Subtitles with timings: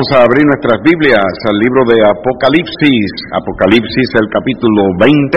[0.00, 5.36] Vamos a abrir nuestras Biblias al libro de Apocalipsis, Apocalipsis el capítulo 20,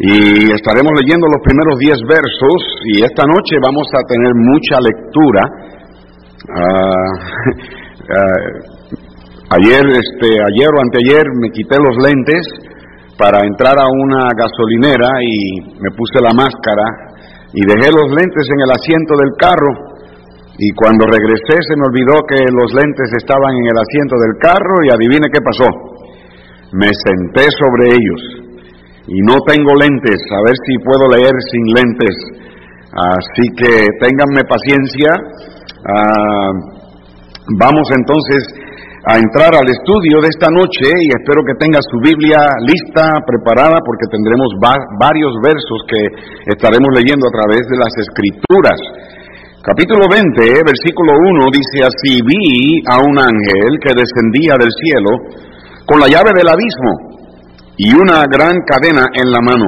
[0.00, 5.42] y estaremos leyendo los primeros 10 versos, y esta noche vamos a tener mucha lectura.
[6.56, 7.12] Ah,
[8.16, 12.48] ah, ayer, este, ayer o anteayer me quité los lentes
[13.20, 17.12] para entrar a una gasolinera y me puse la máscara
[17.52, 19.93] y dejé los lentes en el asiento del carro
[20.58, 24.76] y cuando regresé se me olvidó que los lentes estaban en el asiento del carro
[24.86, 25.68] y adivine qué pasó.
[26.72, 28.22] Me senté sobre ellos
[29.06, 32.16] y no tengo lentes, a ver si puedo leer sin lentes.
[32.94, 35.10] Así que ténganme paciencia.
[35.82, 36.52] Ah,
[37.58, 38.42] vamos entonces
[39.10, 43.76] a entrar al estudio de esta noche y espero que tenga su Biblia lista, preparada,
[43.84, 44.48] porque tendremos
[44.96, 46.00] varios versos que
[46.48, 48.78] estaremos leyendo a través de las escrituras.
[49.64, 55.08] Capítulo 20, versículo 1 dice así, vi a un ángel que descendía del cielo
[55.88, 56.92] con la llave del abismo
[57.80, 59.64] y una gran cadena en la mano.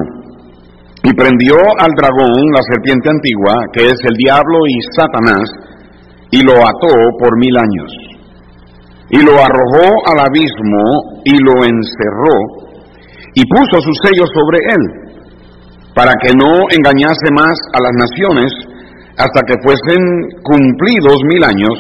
[1.01, 5.49] Y prendió al dragón, la serpiente antigua, que es el diablo y Satanás,
[6.29, 7.89] y lo ató por mil años.
[9.09, 12.69] Y lo arrojó al abismo y lo encerró
[13.33, 14.83] y puso sus sellos sobre él,
[15.95, 18.53] para que no engañase más a las naciones,
[19.17, 20.01] hasta que fuesen
[20.45, 21.77] cumplidos mil años,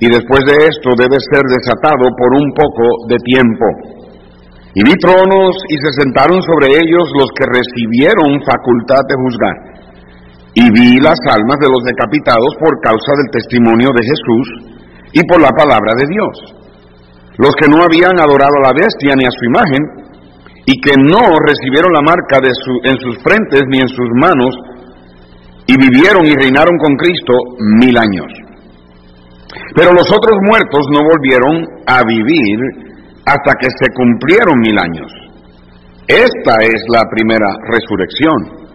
[0.00, 3.66] y después de esto debe ser desatado por un poco de tiempo.
[4.72, 9.56] Y vi tronos y se sentaron sobre ellos los que recibieron facultad de juzgar.
[10.54, 14.46] Y vi las almas de los decapitados por causa del testimonio de Jesús
[15.12, 16.34] y por la palabra de Dios.
[17.36, 19.82] Los que no habían adorado a la bestia ni a su imagen,
[20.66, 24.54] y que no recibieron la marca de su, en sus frentes ni en sus manos,
[25.70, 27.32] y vivieron y reinaron con Cristo
[27.78, 28.26] mil años.
[29.74, 32.58] Pero los otros muertos no volvieron a vivir
[33.24, 35.10] hasta que se cumplieron mil años.
[36.08, 38.66] Esta es la primera resurrección.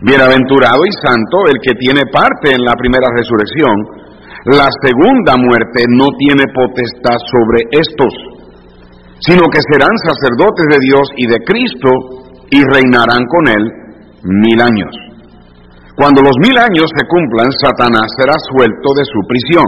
[0.00, 3.74] Bienaventurado y santo el que tiene parte en la primera resurrección.
[4.46, 8.14] La segunda muerte no tiene potestad sobre estos,
[9.26, 11.90] sino que serán sacerdotes de Dios y de Cristo
[12.50, 13.64] y reinarán con él
[14.22, 15.07] mil años.
[15.98, 19.66] Cuando los mil años se cumplan, Satanás será suelto de su prisión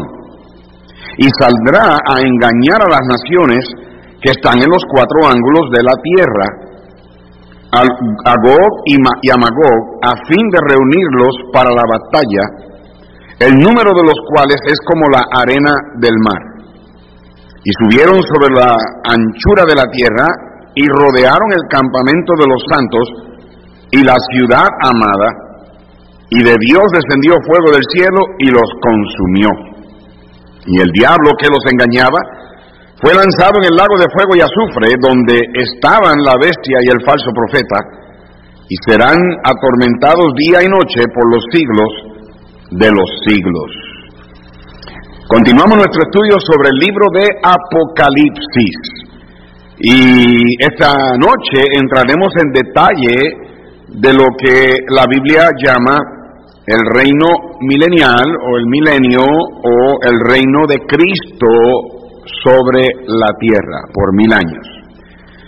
[1.18, 3.66] y saldrá a engañar a las naciones
[4.22, 6.46] que están en los cuatro ángulos de la tierra,
[7.74, 8.94] a Gog y
[9.30, 12.44] a Magog, a fin de reunirlos para la batalla,
[13.40, 16.42] el número de los cuales es como la arena del mar.
[17.64, 20.26] Y subieron sobre la anchura de la tierra
[20.76, 23.06] y rodearon el campamento de los santos
[23.90, 25.49] y la ciudad amada,
[26.30, 29.50] y de Dios descendió fuego del cielo y los consumió.
[30.66, 32.18] Y el diablo que los engañaba
[33.02, 37.02] fue lanzado en el lago de fuego y azufre, donde estaban la bestia y el
[37.02, 37.78] falso profeta,
[38.68, 41.90] y serán atormentados día y noche por los siglos
[42.70, 43.70] de los siglos.
[45.26, 48.76] Continuamos nuestro estudio sobre el libro de Apocalipsis.
[49.82, 53.50] Y esta noche entraremos en detalle
[53.88, 56.19] de lo que la Biblia llama
[56.70, 57.26] el reino
[57.66, 61.50] milenial o el milenio o el reino de Cristo
[62.44, 64.62] sobre la tierra por mil años.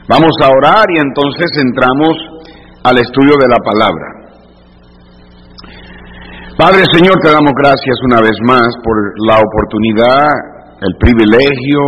[0.09, 2.19] Vamos a orar y entonces entramos
[2.83, 4.07] al estudio de la palabra.
[6.59, 10.27] Padre Señor, te damos gracias una vez más por la oportunidad,
[10.83, 11.81] el privilegio,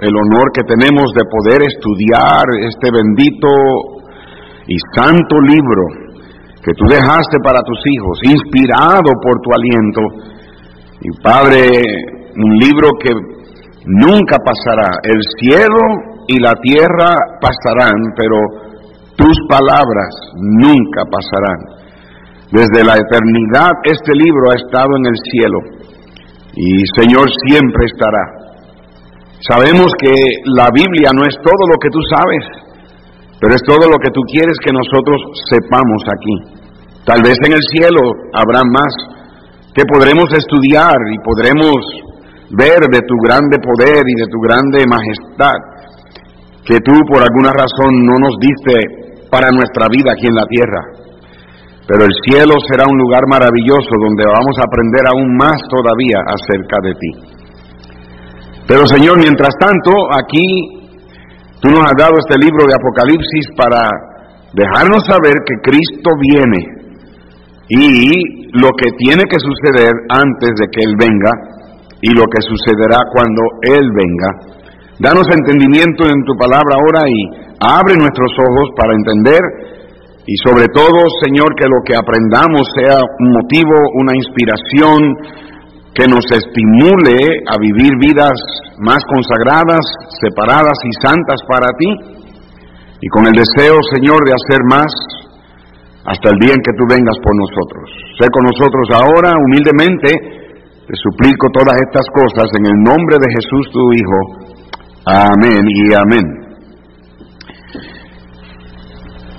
[0.00, 3.48] el honor que tenemos de poder estudiar este bendito
[4.66, 6.09] y santo libro
[6.62, 10.00] que tú dejaste para tus hijos, inspirado por tu aliento.
[11.00, 11.70] Y Padre,
[12.36, 13.12] un libro que
[13.86, 15.00] nunca pasará.
[15.02, 15.80] El cielo
[16.28, 18.36] y la tierra pasarán, pero
[19.16, 21.80] tus palabras nunca pasarán.
[22.52, 25.58] Desde la eternidad este libro ha estado en el cielo
[26.56, 28.40] y Señor siempre estará.
[29.48, 30.10] Sabemos que
[30.56, 32.44] la Biblia no es todo lo que tú sabes,
[33.40, 35.16] pero es todo lo que tú quieres que nosotros
[35.48, 36.60] sepamos aquí.
[37.04, 38.00] Tal vez en el cielo
[38.36, 38.92] habrá más
[39.72, 41.80] que podremos estudiar y podremos
[42.52, 45.56] ver de tu grande poder y de tu grande majestad,
[46.66, 50.82] que tú por alguna razón no nos diste para nuestra vida aquí en la tierra.
[51.86, 56.76] Pero el cielo será un lugar maravilloso donde vamos a aprender aún más todavía acerca
[56.82, 57.12] de ti.
[58.68, 60.79] Pero Señor, mientras tanto, aquí
[61.60, 63.84] Tú nos has dado este libro de Apocalipsis para
[64.56, 66.60] dejarnos saber que Cristo viene
[67.68, 71.30] y lo que tiene que suceder antes de que Él venga
[72.00, 74.56] y lo que sucederá cuando Él venga.
[74.98, 77.20] Danos entendimiento en tu palabra ahora y
[77.60, 79.40] abre nuestros ojos para entender
[80.26, 85.00] y sobre todo, Señor, que lo que aprendamos sea un motivo, una inspiración
[85.94, 87.18] que nos estimule
[87.50, 88.38] a vivir vidas
[88.78, 89.82] más consagradas,
[90.22, 91.90] separadas y santas para ti.
[93.00, 94.92] Y con el deseo, Señor, de hacer más
[96.04, 97.90] hasta el día en que tú vengas por nosotros.
[98.18, 100.10] Sé con nosotros ahora, humildemente,
[100.86, 104.20] te suplico todas estas cosas en el nombre de Jesús tu Hijo.
[105.06, 106.40] Amén y amén.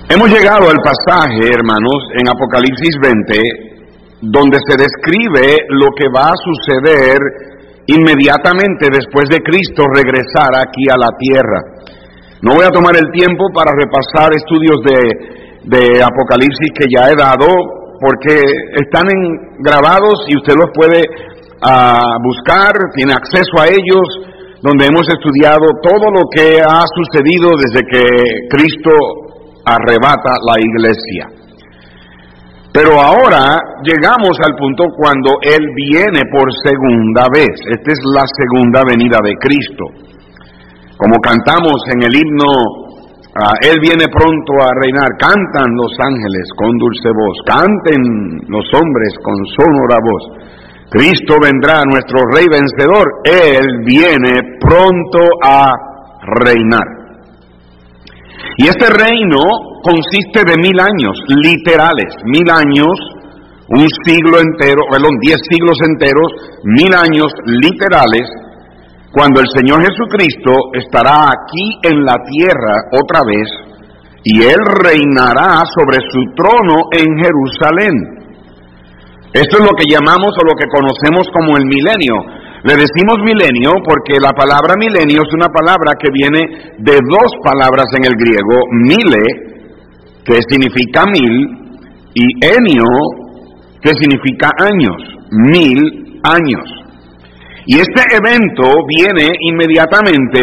[0.08, 3.71] Hemos llegado al pasaje, hermanos, en Apocalipsis 20,
[4.22, 7.18] donde se describe lo que va a suceder
[7.86, 11.60] inmediatamente después de Cristo regresar aquí a la tierra.
[12.40, 17.16] No voy a tomar el tiempo para repasar estudios de de Apocalipsis que ya he
[17.16, 17.46] dado,
[18.00, 18.34] porque
[18.82, 21.02] están en, grabados y usted los puede
[21.62, 24.06] ah, buscar, tiene acceso a ellos,
[24.62, 28.04] donde hemos estudiado todo lo que ha sucedido desde que
[28.50, 28.90] Cristo
[29.64, 31.41] arrebata la iglesia.
[32.72, 37.52] Pero ahora llegamos al punto cuando Él viene por segunda vez.
[37.68, 39.84] Esta es la segunda venida de Cristo.
[40.96, 42.82] Como cantamos en el himno
[43.34, 45.08] Ah, él viene pronto a reinar.
[45.16, 47.36] Cantan los ángeles con dulce voz.
[47.48, 50.24] Canten los hombres con sonora voz.
[50.90, 53.08] Cristo vendrá, nuestro Rey vencedor.
[53.24, 55.72] Él viene pronto a
[56.44, 56.84] reinar.
[58.58, 59.40] Y este reino
[59.82, 62.94] consiste de mil años, literales, mil años,
[63.68, 66.28] un siglo entero, perdón, diez siglos enteros,
[66.64, 68.28] mil años literales,
[69.12, 73.48] cuando el Señor Jesucristo estará aquí en la tierra otra vez
[74.24, 78.22] y Él reinará sobre su trono en Jerusalén.
[79.32, 82.16] Esto es lo que llamamos o lo que conocemos como el milenio.
[82.64, 87.86] Le decimos milenio porque la palabra milenio es una palabra que viene de dos palabras
[87.96, 89.61] en el griego, mile,
[90.24, 91.62] que significa mil,
[92.14, 92.84] y enio,
[93.80, 96.82] que significa años, mil años.
[97.66, 100.40] Y este evento viene inmediatamente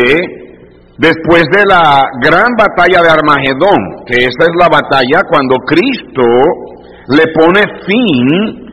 [0.98, 6.24] después de la gran batalla de Armagedón, que esa es la batalla cuando Cristo
[7.08, 8.70] le pone fin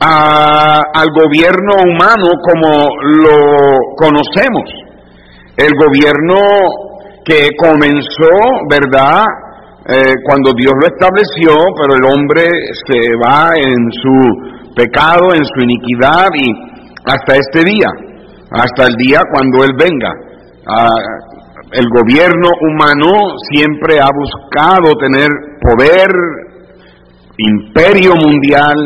[0.00, 4.70] al gobierno humano como lo conocemos.
[5.56, 6.36] El gobierno
[7.24, 8.30] que comenzó,
[8.70, 9.24] ¿verdad?
[9.90, 12.44] Eh, cuando Dios lo estableció, pero el hombre
[12.86, 16.52] se va en su pecado, en su iniquidad y
[17.06, 17.88] hasta este día,
[18.50, 20.12] hasta el día cuando Él venga.
[20.66, 20.92] Ah,
[21.72, 25.28] el gobierno humano siempre ha buscado tener
[25.62, 26.10] poder,
[27.38, 28.76] imperio mundial,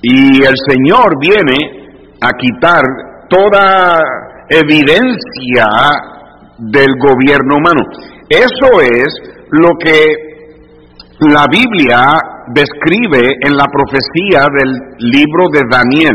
[0.00, 2.82] y el Señor viene a quitar
[3.28, 4.00] toda
[4.48, 5.66] evidencia
[6.58, 7.82] del gobierno humano.
[8.28, 9.08] Eso es
[9.60, 10.34] lo que
[11.20, 12.18] la Biblia
[12.52, 16.12] describe en la profecía del libro de Daniel.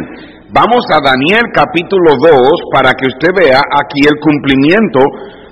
[0.52, 2.32] Vamos a Daniel capítulo 2
[2.74, 5.00] para que usted vea aquí el cumplimiento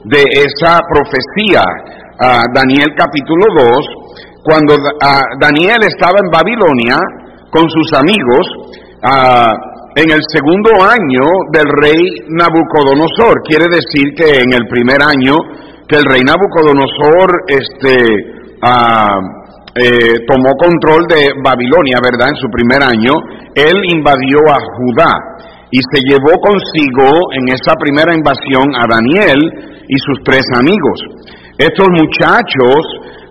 [0.03, 1.63] de esa profecía.
[2.53, 3.87] Daniel capítulo 2,
[4.43, 4.75] cuando
[5.39, 6.97] Daniel estaba en Babilonia
[7.49, 8.47] con sus amigos,
[9.95, 15.35] en el segundo año del rey Nabucodonosor, quiere decir que en el primer año
[15.87, 17.95] que el rey Nabucodonosor este,
[19.75, 22.29] eh, tomó control de Babilonia, ¿verdad?
[22.29, 23.13] En su primer año,
[23.55, 25.13] él invadió a Judá
[25.71, 29.39] y se llevó consigo en esa primera invasión a Daniel
[29.87, 30.99] y sus tres amigos.
[31.57, 32.81] Estos muchachos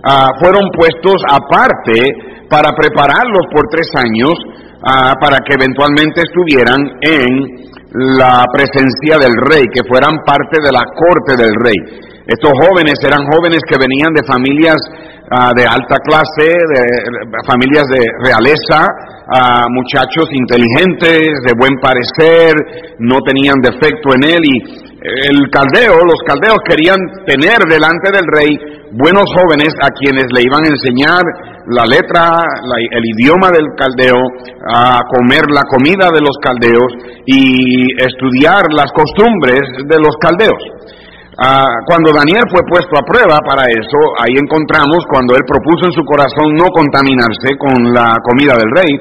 [0.05, 4.35] ah, fueron puestos aparte para prepararlos por tres años
[4.83, 7.67] ah, para que eventualmente estuvieran en
[8.19, 12.16] la presencia del rey, que fueran parte de la corte del rey.
[12.27, 14.77] Estos jóvenes eran jóvenes que venían de familias
[15.29, 16.83] Ah, de alta clase, de,
[17.45, 22.55] familias de realeza, uh, muchachos inteligentes, de buen parecer,
[23.01, 28.55] no tenían defecto en él y el caldeo, los caldeos querían tener delante del rey
[28.93, 31.23] buenos jóvenes a quienes le iban a enseñar
[31.75, 32.31] la letra,
[32.93, 34.23] el idioma del caldeo,
[34.71, 36.93] a comer la comida de los caldeos
[37.27, 40.86] y estudiar las costumbres de los caldeos.
[41.37, 45.93] Ah, cuando Daniel fue puesto a prueba para eso, ahí encontramos cuando él propuso en
[45.93, 48.93] su corazón no contaminarse con la comida del rey,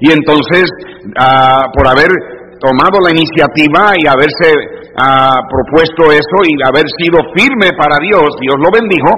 [0.00, 0.72] y entonces
[1.20, 2.08] ah, por haber
[2.56, 4.56] tomado la iniciativa y haberse
[4.96, 9.12] ah, propuesto eso y haber sido firme para Dios, Dios lo bendijo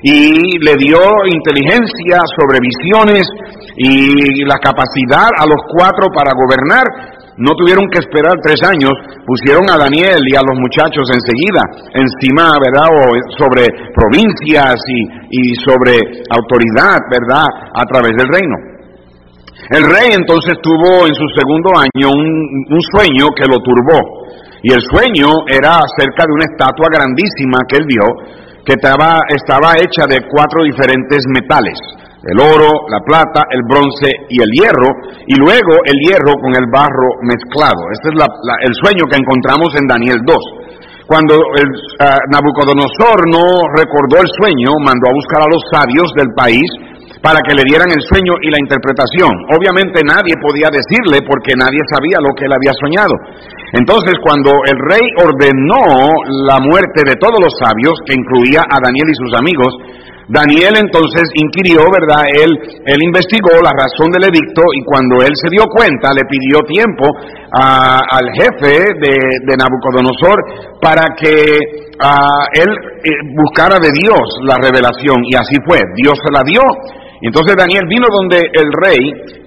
[0.00, 3.28] y le dio inteligencia sobre visiones
[3.76, 6.84] y la capacidad a los cuatro para gobernar
[7.36, 8.94] no tuvieron que esperar tres años,
[9.26, 12.86] pusieron a Daniel y a los muchachos enseguida encima, ¿verdad?
[12.94, 13.02] O
[13.38, 15.00] sobre provincias y,
[15.30, 15.98] y sobre
[16.30, 17.46] autoridad, ¿verdad?
[17.74, 18.56] A través del reino.
[19.70, 22.30] El rey entonces tuvo en su segundo año un,
[22.70, 23.98] un sueño que lo turbó.
[24.62, 28.06] Y el sueño era acerca de una estatua grandísima que él vio,
[28.64, 31.78] que estaba, estaba hecha de cuatro diferentes metales
[32.24, 34.88] el oro, la plata, el bronce y el hierro,
[35.28, 37.80] y luego el hierro con el barro mezclado.
[37.92, 40.64] Este es el sueño que encontramos en Daniel 2.
[41.04, 41.68] Cuando el,
[42.00, 43.44] ah, Nabucodonosor no
[43.76, 46.64] recordó el sueño, mandó a buscar a los sabios del país
[47.20, 49.32] para que le dieran el sueño y la interpretación.
[49.52, 53.16] Obviamente nadie podía decirle porque nadie sabía lo que él había soñado.
[53.76, 56.08] Entonces cuando el rey ordenó
[56.48, 59.72] la muerte de todos los sabios, que incluía a Daniel y sus amigos,
[60.28, 62.24] Daniel entonces inquirió, ¿verdad?
[62.32, 62.56] Él,
[63.02, 67.04] investigó la razón del edicto y cuando él se dio cuenta le pidió tiempo
[67.52, 72.70] al jefe de, Nabucodonosor para que él
[73.04, 76.62] eh, buscara de Dios la revelación y así fue, Dios se la dio.
[77.20, 79.00] Entonces Daniel vino donde el rey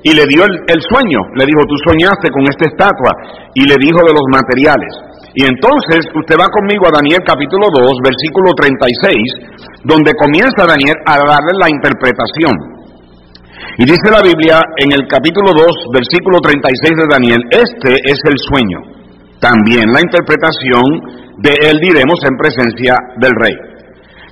[0.03, 3.11] y le dio el sueño, le dijo, tú soñaste con esta estatua
[3.53, 5.06] y le dijo de los materiales.
[5.37, 11.13] Y entonces usted va conmigo a Daniel capítulo 2, versículo 36, donde comienza Daniel a
[11.13, 12.57] darle la interpretación.
[13.77, 18.37] Y dice la Biblia en el capítulo 2, versículo 36 de Daniel, este es el
[18.49, 18.81] sueño.
[19.37, 23.53] También la interpretación de él diremos en presencia del rey.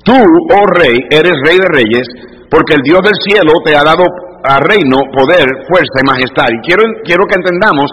[0.02, 2.10] Tú, oh rey, eres rey de reyes,
[2.50, 4.10] porque el Dios del cielo te ha dado
[4.48, 6.48] a reino, poder, fuerza y majestad.
[6.54, 7.90] Y quiero, quiero que entendamos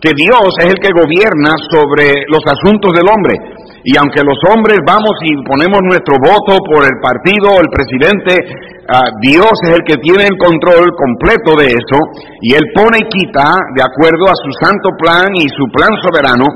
[0.00, 3.34] que Dios es el que gobierna sobre los asuntos del hombre.
[3.86, 8.34] Y aunque los hombres vamos y ponemos nuestro voto por el partido, el presidente,
[8.90, 11.98] ah, Dios es el que tiene el control completo de eso
[12.42, 16.46] y Él pone y quita de acuerdo a su santo plan y su plan soberano.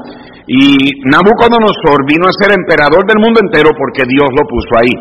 [0.50, 4.94] Y Nabucodonosor vino a ser emperador del mundo entero porque Dios lo puso ahí.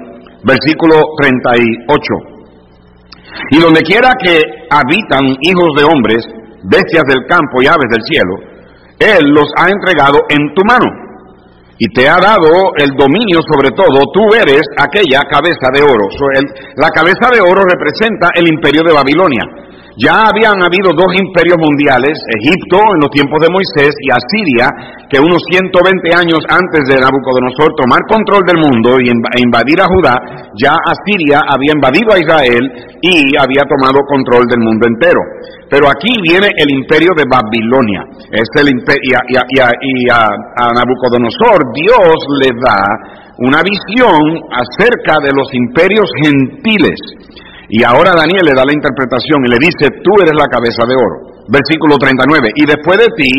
[0.46, 2.39] Versículo 38.
[3.52, 6.26] Y donde quiera que habitan hijos de hombres,
[6.64, 8.36] bestias del campo y aves del cielo,
[9.00, 11.10] Él los ha entregado en tu mano
[11.80, 16.08] y te ha dado el dominio sobre todo, tú eres aquella cabeza de oro.
[16.76, 19.44] la cabeza de oro representa el imperio de Babilonia.
[20.00, 24.72] Ya habían habido dos imperios mundiales, Egipto en los tiempos de Moisés y Asiria,
[25.12, 25.76] que unos 120
[26.16, 30.16] años antes de Nabucodonosor tomar control del mundo y e invadir a Judá,
[30.56, 32.64] ya Asiria había invadido a Israel
[33.04, 35.20] y había tomado control del mundo entero.
[35.68, 38.00] Pero aquí viene el imperio de Babilonia.
[38.32, 40.24] Es el a, y a
[40.80, 42.80] Nabucodonosor Dios le da
[43.44, 47.04] una visión acerca de los imperios gentiles
[47.70, 50.98] y ahora Daniel le da la interpretación y le dice, tú eres la cabeza de
[50.98, 51.46] oro.
[51.50, 53.34] Versículo 39, y después de ti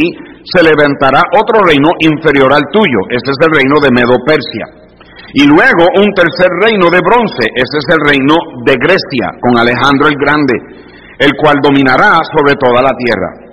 [0.46, 4.90] se levantará otro reino inferior al tuyo, este es el reino de Medo-Persia.
[5.34, 8.34] Y luego un tercer reino de bronce, este es el reino
[8.66, 10.54] de Grecia, con Alejandro el Grande,
[11.18, 13.49] el cual dominará sobre toda la tierra.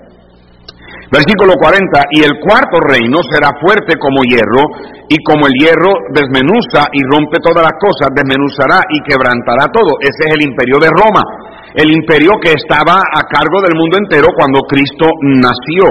[1.07, 4.67] Versículo 40, y el cuarto reino será fuerte como hierro,
[5.07, 9.95] y como el hierro desmenuza y rompe todas las cosas, desmenuzará y quebrantará todo.
[10.03, 11.23] Ese es el imperio de Roma,
[11.79, 15.87] el imperio que estaba a cargo del mundo entero cuando Cristo nació.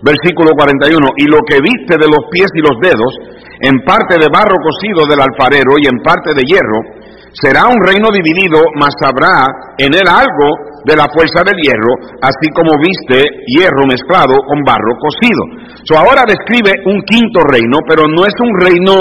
[0.00, 0.88] Versículo 41,
[1.20, 3.12] y lo que viste de los pies y los dedos,
[3.60, 6.80] en parte de barro cocido del alfarero y en parte de hierro,
[7.32, 9.44] será un reino dividido, mas habrá
[9.76, 13.18] en él algo de la fuerza del hierro, así como viste
[13.50, 15.42] hierro mezclado con barro cocido.
[15.82, 18.94] So ahora describe un quinto reino, pero no es un reino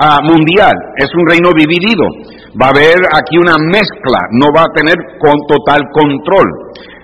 [0.00, 2.08] ah, mundial, es un reino dividido.
[2.56, 6.48] Va a haber aquí una mezcla, no va a tener con total control.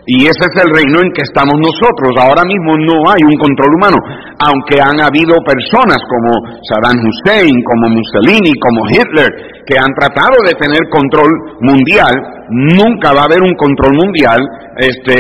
[0.04, 2.10] Y ese es el reino en que estamos nosotros.
[2.18, 3.96] Ahora mismo no hay un control humano,
[4.42, 6.30] aunque han habido personas como
[6.66, 9.30] Saddam Hussein, como Mussolini, como Hitler,
[9.66, 11.30] que han tratado de tener control
[11.60, 12.14] mundial.
[12.50, 14.40] Nunca va a haber un control mundial
[14.76, 15.16] este,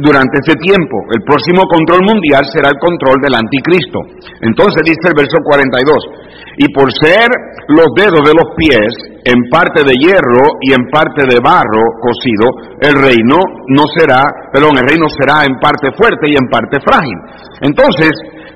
[0.00, 0.96] durante ese tiempo.
[1.12, 3.98] El próximo control mundial será el control del anticristo.
[4.40, 7.28] Entonces dice el verso 42, y por ser
[7.68, 8.88] los dedos de los pies
[9.24, 13.36] en parte de hierro y en parte de barro cocido, el reino
[13.68, 14.22] no será,
[14.52, 17.18] perdón, el reino será en parte fuerte y en parte frágil.
[17.60, 18.10] Entonces,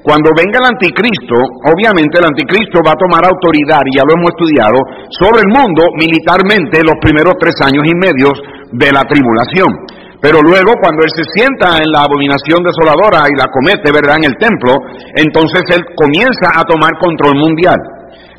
[0.04, 1.32] cuando venga el anticristo,
[1.64, 4.76] obviamente el anticristo va a tomar autoridad, y ya lo hemos estudiado,
[5.16, 8.28] sobre el mundo militarmente los primeros tres años y medio
[8.76, 9.72] de la tribulación.
[10.20, 14.28] Pero luego cuando él se sienta en la abominación desoladora y la comete, ¿verdad?, en
[14.28, 14.76] el templo,
[15.16, 17.80] entonces él comienza a tomar control mundial.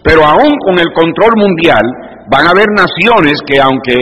[0.06, 1.82] Pero aún con el control mundial,
[2.30, 3.98] van a haber naciones que aunque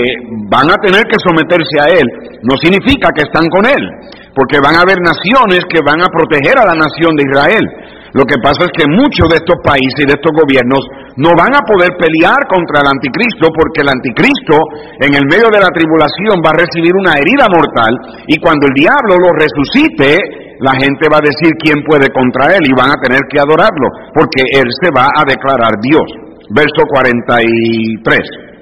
[0.52, 2.08] van a tener que someterse a él,
[2.44, 3.84] no significa que están con él.
[4.34, 7.66] Porque van a haber naciones que van a proteger a la nación de Israel.
[8.14, 10.86] Lo que pasa es que muchos de estos países y de estos gobiernos
[11.18, 14.58] no van a poder pelear contra el anticristo porque el anticristo
[15.02, 17.94] en el medio de la tribulación va a recibir una herida mortal
[18.30, 22.62] y cuando el diablo lo resucite, la gente va a decir quién puede contra él
[22.70, 26.06] y van a tener que adorarlo porque él se va a declarar Dios.
[26.54, 28.54] Verso 43.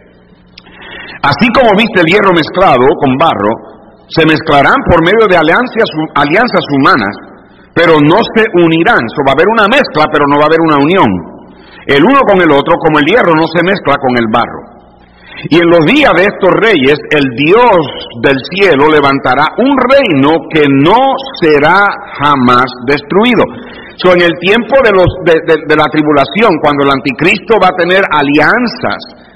[1.27, 3.70] Así como viste el hierro mezclado con barro,
[4.11, 7.15] se mezclarán por medio de alianzas, alianzas humanas,
[7.73, 9.03] pero no se unirán.
[9.15, 11.09] So, va a haber una mezcla, pero no va a haber una unión.
[11.87, 14.61] El uno con el otro, como el hierro no se mezcla con el barro.
[15.49, 17.79] Y en los días de estos reyes, el Dios
[18.21, 21.87] del cielo levantará un reino que no será
[22.19, 23.41] jamás destruido.
[23.95, 28.03] So, en el tiempo de, los, de la tribulación, cuando el anticristo va a tener
[28.11, 29.30] alianzas,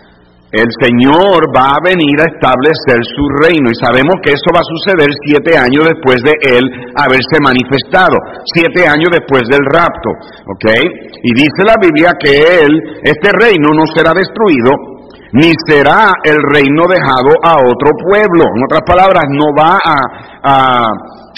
[0.56, 4.72] el Señor va a venir a establecer su reino y sabemos que eso va a
[4.72, 6.64] suceder siete años después de Él
[6.96, 8.16] haberse manifestado,
[8.56, 10.10] siete años después del rapto,
[10.48, 10.66] ¿ok?
[11.24, 12.72] Y dice la Biblia que Él,
[13.04, 14.95] este reino no será destruido,
[15.36, 18.44] ni será el reino dejado a otro pueblo.
[18.56, 20.86] En otras palabras, no va a,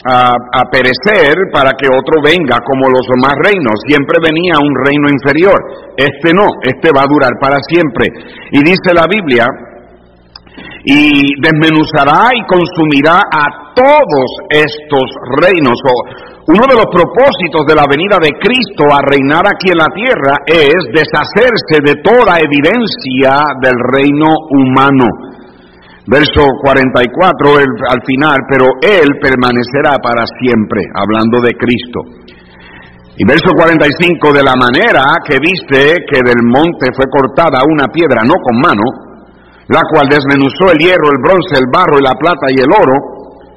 [0.05, 3.73] a, perecer para que otro venga como los demás reinos.
[3.87, 5.57] Siempre venía un reino inferior.
[5.97, 8.07] Este no, este va a durar para siempre.
[8.51, 9.47] Y dice la Biblia,
[10.85, 15.09] y desmenuzará y consumirá a todos estos
[15.41, 15.75] reinos.
[16.47, 20.33] Uno de los propósitos de la venida de Cristo a reinar aquí en la tierra
[20.47, 25.27] es deshacerse de toda evidencia del reino humano
[26.07, 27.59] verso 44
[27.91, 31.99] al final, pero Él permanecerá para siempre, hablando de Cristo.
[33.19, 38.23] Y verso 45, de la manera que viste que del monte fue cortada una piedra,
[38.23, 38.87] no con mano,
[39.67, 42.95] la cual desmenuzó el hierro, el bronce, el barro y la plata y el oro,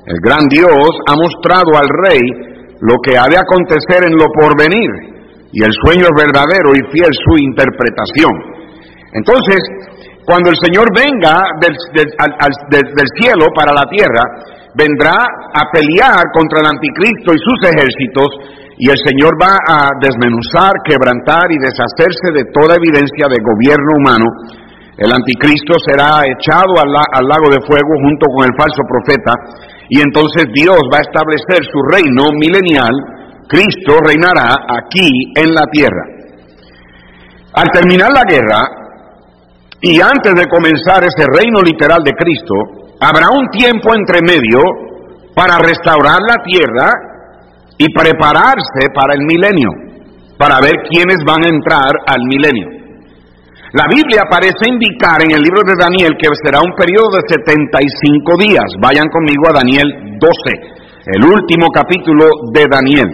[0.07, 2.50] el gran Dios ha mostrado al rey
[2.81, 4.91] lo que ha de acontecer en lo porvenir,
[5.53, 8.33] y el sueño es verdadero y fiel su interpretación.
[9.13, 9.59] Entonces,
[10.25, 11.75] cuando el Señor venga del,
[13.19, 14.23] cielo para la tierra,
[14.79, 18.29] vendrá a pelear contra el anticristo y sus ejércitos
[18.79, 24.27] y el Señor va a desmenuzar, quebrantar y deshacerse de toda evidencia de gobierno humano.
[24.97, 29.35] El anticristo será echado al, al, lago de fuego junto con el falso profeta
[29.91, 32.95] y entonces Dios va a establecer su reino milenial.
[33.49, 36.05] Cristo reinará aquí en la tierra.
[37.55, 38.61] Al terminar la guerra,
[39.83, 42.55] y antes de comenzar ese reino literal de Cristo,
[43.01, 44.61] habrá un tiempo entre medio
[45.35, 46.93] para restaurar la tierra
[47.77, 49.71] y prepararse para el milenio,
[50.39, 52.80] para ver quiénes van a entrar al milenio.
[53.73, 58.35] La Biblia parece indicar en el libro de Daniel que será un periodo de 75
[58.43, 58.67] días.
[58.83, 59.87] Vayan conmigo a Daniel
[60.19, 63.07] 12, el último capítulo de Daniel.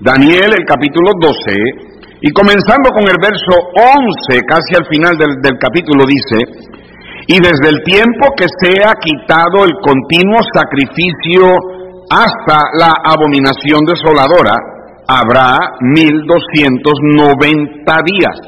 [0.00, 6.08] Daniel, el capítulo 12, y comenzando con el verso 11, casi al final del, capítulo,
[6.08, 6.40] dice,
[7.28, 11.52] y desde el tiempo que sea quitado el continuo sacrificio
[12.08, 14.56] hasta la abominación desoladora,
[15.06, 18.40] habrá 1290 días.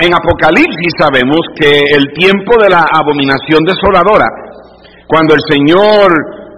[0.00, 4.26] En Apocalipsis sabemos que el tiempo de la abominación desoladora,
[5.06, 6.12] cuando el Señor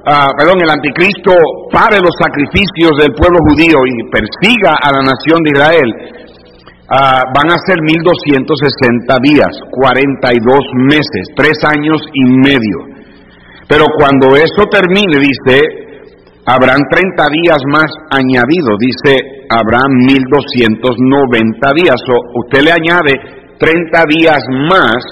[0.06, 1.30] Ah, perdón, el anticristo
[1.70, 5.90] pare los sacrificios del pueblo judío y persiga a la nación de Israel,
[6.88, 12.96] ah, van a ser 1260 días, 42 meses, tres años y medio.
[13.68, 15.60] Pero cuando eso termine, dice,
[16.46, 22.00] habrán 30 días más añadidos, dice, habrá 1290 días.
[22.08, 23.20] O usted le añade
[23.58, 25.04] 30 días más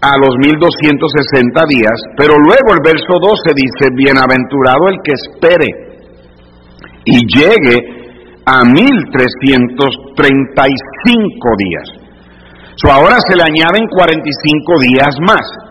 [0.00, 5.68] a los 1260 días, pero luego el verso 12 dice, bienaventurado el que espere
[7.04, 8.00] y llegue
[8.46, 11.90] a 1335 días.
[12.76, 15.69] So, ahora se le añaden 45 días más.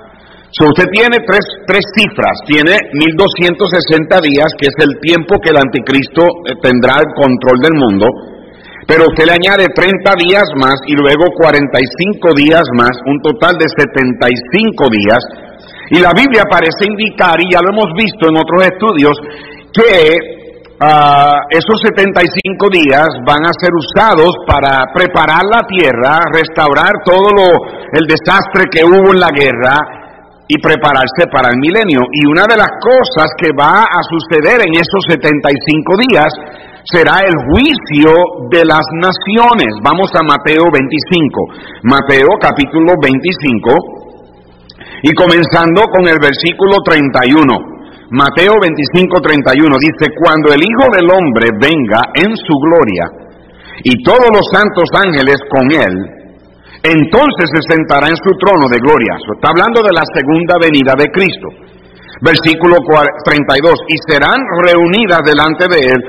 [0.50, 5.62] So, usted tiene tres, tres cifras, tiene 1260 días, que es el tiempo que el
[5.62, 8.10] anticristo eh, tendrá el control del mundo,
[8.90, 13.70] pero usted le añade 30 días más y luego 45 días más, un total de
[13.70, 15.22] 75 días.
[15.94, 19.14] Y la Biblia parece indicar, y ya lo hemos visto en otros estudios,
[19.70, 20.18] que
[20.82, 22.26] ah, esos 75
[22.74, 27.46] días van a ser usados para preparar la tierra, restaurar todo lo,
[27.94, 29.99] el desastre que hubo en la guerra
[30.50, 32.02] y prepararse para el milenio.
[32.10, 35.46] Y una de las cosas que va a suceder en esos 75
[36.10, 36.34] días
[36.90, 38.10] será el juicio
[38.50, 39.78] de las naciones.
[39.86, 41.86] Vamos a Mateo 25.
[41.86, 44.10] Mateo capítulo 25
[45.06, 47.46] y comenzando con el versículo 31.
[48.10, 53.06] Mateo 25:31 dice, cuando el Hijo del Hombre venga en su gloria
[53.86, 56.19] y todos los santos ángeles con él,
[56.84, 59.20] entonces se sentará en su trono de gloria.
[59.20, 61.48] está hablando de la segunda venida de Cristo.
[62.22, 62.78] Versículo
[63.24, 66.00] 32, y serán reunidas delante de él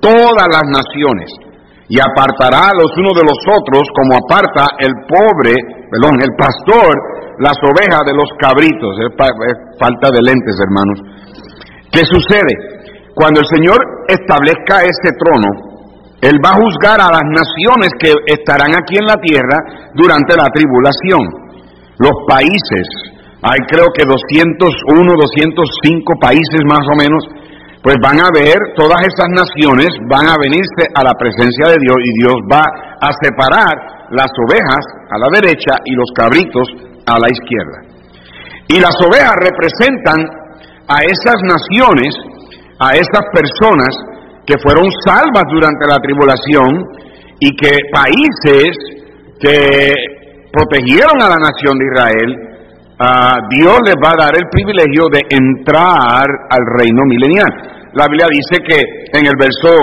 [0.00, 1.26] todas las naciones
[1.88, 5.54] y apartará los unos de los otros como aparta el pobre,
[5.90, 6.94] perdón, el pastor
[7.38, 8.96] las ovejas de los cabritos.
[8.96, 9.10] es
[9.78, 10.98] falta de lentes, hermanos.
[11.92, 12.54] ¿Qué sucede?
[13.14, 15.75] Cuando el Señor establezca ese trono,
[16.20, 20.48] Él va a juzgar a las naciones que estarán aquí en la tierra durante la
[20.48, 21.22] tribulación.
[21.98, 22.86] Los países,
[23.44, 27.20] hay creo que 201, 205 países más o menos,
[27.84, 31.96] pues van a ver, todas esas naciones van a venirse a la presencia de Dios
[32.02, 36.66] y Dios va a separar las ovejas a la derecha y los cabritos
[37.06, 37.78] a la izquierda.
[38.68, 40.18] Y las ovejas representan
[40.88, 42.10] a esas naciones,
[42.80, 43.94] a esas personas
[44.46, 46.86] que fueron salvas durante la tribulación
[47.40, 48.70] y que países
[49.40, 49.92] que
[50.52, 52.30] protegieron a la nación de Israel,
[53.50, 57.50] Dios les va a dar el privilegio de entrar al reino milenial.
[57.92, 58.78] La Biblia dice que
[59.18, 59.76] en el verso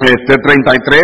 [0.00, 1.02] este 33,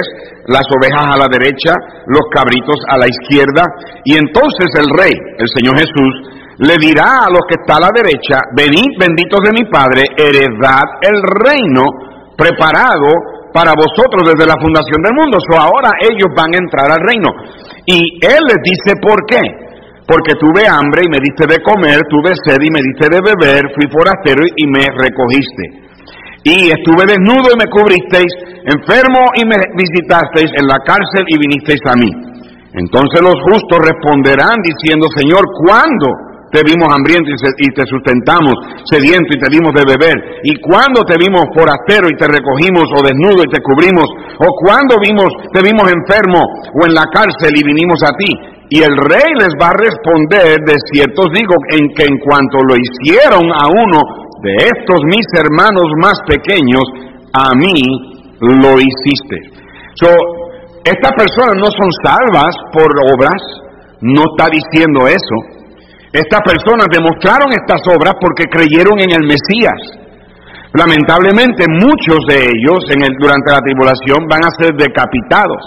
[0.49, 1.73] las ovejas a la derecha,
[2.09, 3.63] los cabritos a la izquierda,
[4.05, 6.13] y entonces el rey, el Señor Jesús,
[6.59, 10.83] le dirá a los que está a la derecha, venid benditos de mi Padre, heredad
[11.03, 12.08] el reino
[12.39, 13.11] preparado
[13.51, 15.43] para vosotros desde la fundación del mundo.
[15.43, 17.31] So ahora ellos van a entrar al reino.
[17.83, 19.43] Y Él les dice por qué.
[20.07, 23.69] Porque tuve hambre y me diste de comer, tuve sed y me diste de beber,
[23.77, 25.85] fui forastero y me recogiste.
[26.49, 28.33] Y estuve desnudo y me cubristeis,
[28.65, 32.09] enfermo y me visitasteis en la cárcel y vinisteis a mí.
[32.73, 36.09] Entonces los justos responderán diciendo, Señor, ¿cuándo?
[36.51, 38.55] Te vimos hambriento y te sustentamos,
[38.89, 40.17] sediento y te dimos de beber?
[40.45, 44.09] ¿Y cuando te vimos forastero y te recogimos o desnudo y te cubrimos?
[44.41, 48.31] ¿O cuando vimos, te vimos enfermo o en la cárcel y vinimos a ti?
[48.71, 52.77] Y el rey les va a responder, de cierto digo, en que en cuanto lo
[52.77, 56.85] hicieron a uno de estos mis hermanos más pequeños,
[57.33, 57.81] a mí
[58.41, 59.37] lo hiciste.
[59.95, 60.09] So,
[60.85, 63.41] estas personas no son salvas por obras,
[64.01, 65.58] no está diciendo eso.
[66.13, 70.09] Estas personas demostraron estas obras porque creyeron en el Mesías.
[70.73, 75.61] Lamentablemente muchos de ellos en el, durante la tribulación van a ser decapitados,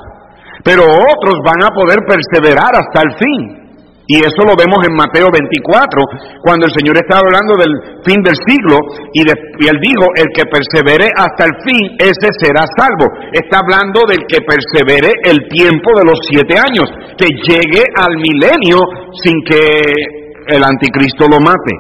[0.64, 3.62] pero otros van a poder perseverar hasta el fin.
[4.08, 7.72] Y eso lo vemos en Mateo 24, cuando el Señor estaba hablando del
[8.04, 8.76] fin del siglo
[9.14, 13.08] y, y, Él dijo, el que persevere hasta el fin, ese será salvo.
[13.32, 18.84] Está hablando del que persevere el tiempo de los siete años, que llegue al milenio
[19.24, 21.76] sin que el anticristo lo mate,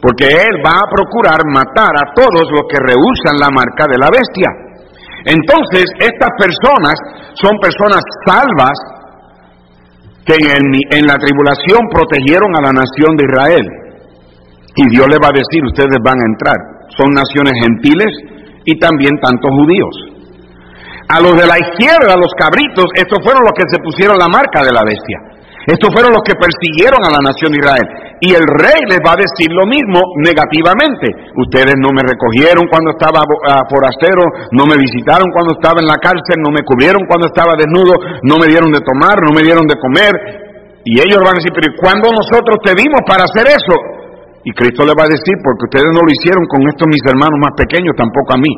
[0.00, 4.08] porque él va a procurar matar a todos los que rehusan la marca de la
[4.08, 4.68] bestia.
[5.24, 6.94] Entonces, estas personas
[7.34, 8.78] son personas salvas
[10.24, 13.66] que en, la tribulación protegieron a la nación de Israel.
[14.76, 16.58] Y Dios le va a decir, ustedes van a entrar.
[16.96, 18.12] Son naciones gentiles
[18.64, 19.94] y también tantos judíos.
[21.08, 24.62] A los de la izquierda, los cabritos, estos fueron los que se pusieron la marca
[24.62, 25.18] de la bestia.
[25.68, 27.86] Estos fueron los que persiguieron a la nación de Israel.
[28.24, 31.12] Y el rey les va a decir lo mismo negativamente.
[31.36, 36.00] Ustedes no me recogieron cuando estaba ah, forastero, no me visitaron cuando estaba en la
[36.00, 39.68] cárcel, no me cubrieron cuando estaba desnudo, no me dieron de tomar, no me dieron
[39.68, 40.16] de comer.
[40.88, 43.76] Y ellos van a decir, pero ¿cuándo nosotros te vimos para hacer eso?
[44.48, 47.36] Y Cristo le va a decir, porque ustedes no lo hicieron con estos mis hermanos
[47.44, 48.52] más pequeños, tampoco a mí.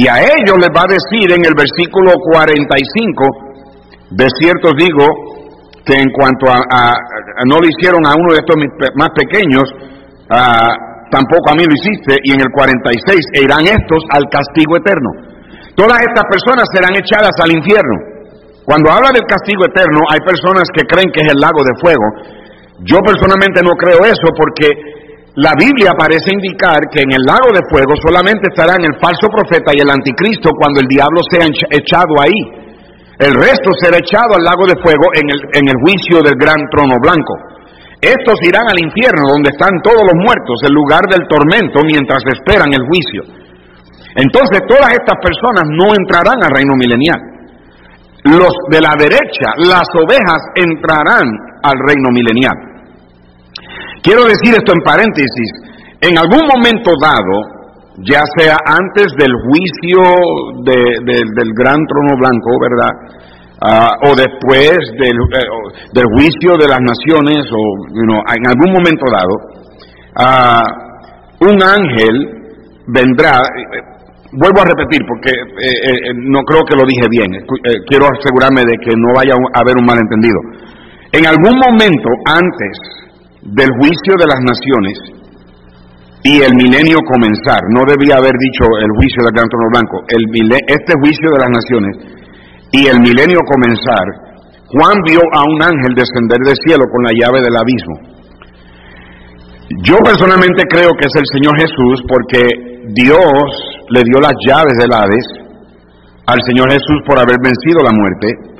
[0.00, 5.41] Y a ellos les va a decir en el versículo 45, de cierto digo,
[5.84, 6.94] que en cuanto a,
[7.46, 8.56] no lo hicieron a uno de estos
[8.94, 9.64] más pequeños,
[11.10, 15.10] tampoco a mí lo hiciste, y en el 46 e irán estos al castigo eterno.
[15.74, 18.12] Todas estas personas serán echadas al infierno.
[18.64, 22.06] Cuando habla del castigo eterno, hay personas que creen que es el lago de fuego.
[22.86, 24.70] Yo personalmente no creo eso porque
[25.34, 29.72] la Biblia parece indicar que en el lago de fuego solamente estarán el falso profeta
[29.74, 32.61] y el anticristo cuando el diablo sea echado ahí.
[33.22, 36.58] El resto será echado al lago de fuego en el, en el juicio del gran
[36.74, 37.34] trono blanco.
[38.02, 42.74] Estos irán al infierno donde están todos los muertos, el lugar del tormento mientras esperan
[42.74, 43.22] el juicio.
[44.18, 47.20] Entonces todas estas personas no entrarán al reino milenial.
[48.26, 51.26] Los de la derecha, las ovejas, entrarán
[51.62, 52.58] al reino milenial.
[54.02, 55.50] Quiero decir esto en paréntesis.
[56.02, 57.61] En algún momento dado,
[58.04, 60.00] ya sea antes del juicio
[60.64, 63.22] del gran trono blanco, ¿verdad?
[63.64, 65.46] Ah, o después del, eh,
[65.94, 67.62] del, juicio de las naciones, o
[67.94, 69.34] en algún momento dado,
[70.18, 70.64] ah,
[71.38, 72.26] un ángel
[72.88, 73.78] vendrá, eh,
[74.32, 77.30] vuelvo a repetir porque eh, no creo que lo dije bien,
[77.86, 80.40] quiero asegurarme de que no vaya a haber un malentendido.
[81.12, 82.74] En algún momento antes
[83.42, 85.21] del juicio de las naciones
[86.22, 90.22] y el milenio comenzar, no debía haber dicho el juicio del gran trono blanco, el,
[90.70, 91.94] este juicio de las naciones
[92.70, 94.06] y el milenio comenzar,
[94.70, 97.96] Juan vio a un ángel descender del cielo con la llave del abismo.
[99.84, 102.40] Yo personalmente creo que es el Señor Jesús porque
[102.94, 103.44] Dios
[103.90, 105.26] le dio las llaves del Hades
[106.26, 108.52] al Señor Jesús por haber vencido la muerte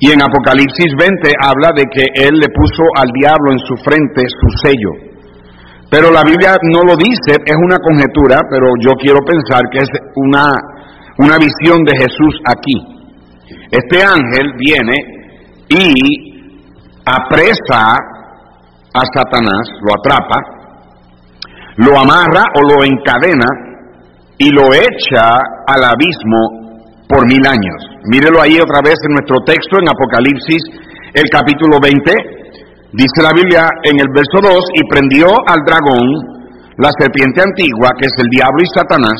[0.00, 4.22] y en Apocalipsis 20 habla de que Él le puso al diablo en su frente
[4.28, 5.09] su sello.
[5.90, 9.88] Pero la Biblia no lo dice, es una conjetura, pero yo quiero pensar que es
[10.14, 10.52] una,
[11.18, 12.78] una visión de Jesús aquí.
[13.72, 14.94] Este ángel viene
[15.68, 16.30] y
[17.04, 17.96] apresa
[18.94, 20.40] a Satanás, lo atrapa,
[21.76, 23.46] lo amarra o lo encadena
[24.38, 25.32] y lo echa
[25.66, 27.80] al abismo por mil años.
[28.04, 30.62] Mírelo ahí otra vez en nuestro texto en Apocalipsis,
[31.14, 32.39] el capítulo 20.
[32.92, 36.08] Dice la Biblia en el verso 2, y prendió al dragón,
[36.78, 39.18] la serpiente antigua, que es el diablo y Satanás,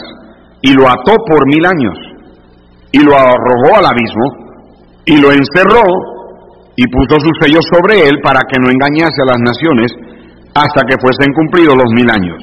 [0.62, 1.96] y lo ató por mil años,
[2.90, 4.26] y lo arrojó al abismo,
[5.04, 5.86] y lo encerró,
[6.74, 9.92] y puso su sello sobre él para que no engañase a las naciones
[10.54, 12.40] hasta que fuesen cumplidos los mil años.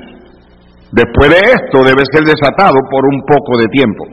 [0.91, 4.05] Después de esto debe ser desatado por un poco de tiempo.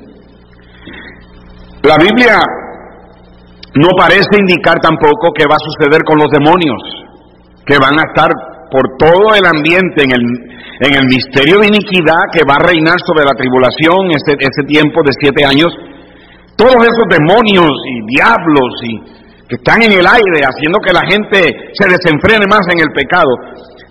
[1.85, 2.40] La Biblia
[3.74, 7.04] no parece indicar tampoco qué va a suceder con los demonios,
[7.66, 8.31] que van a estar
[8.70, 10.24] por todo el ambiente en el,
[10.81, 15.00] en el misterio de iniquidad que va a reinar sobre la tribulación ese, ese tiempo
[15.05, 15.70] de siete años.
[16.57, 18.94] Todos esos demonios y diablos y
[19.48, 21.38] que están en el aire haciendo que la gente
[21.72, 23.31] se desenfrene más en el pecado.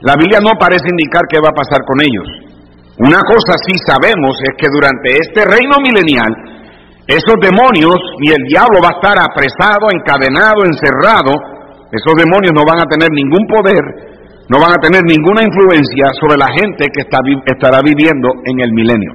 [0.01, 2.27] La Biblia no parece indicar qué va a pasar con ellos.
[2.99, 6.29] Una cosa sí sabemos es que durante este reino milenial
[7.07, 11.31] esos demonios y el diablo va a estar apresado, encadenado, encerrado.
[11.93, 13.77] Esos demonios no van a tener ningún poder,
[14.49, 19.13] no van a tener ninguna influencia sobre la gente que estará viviendo en el milenio.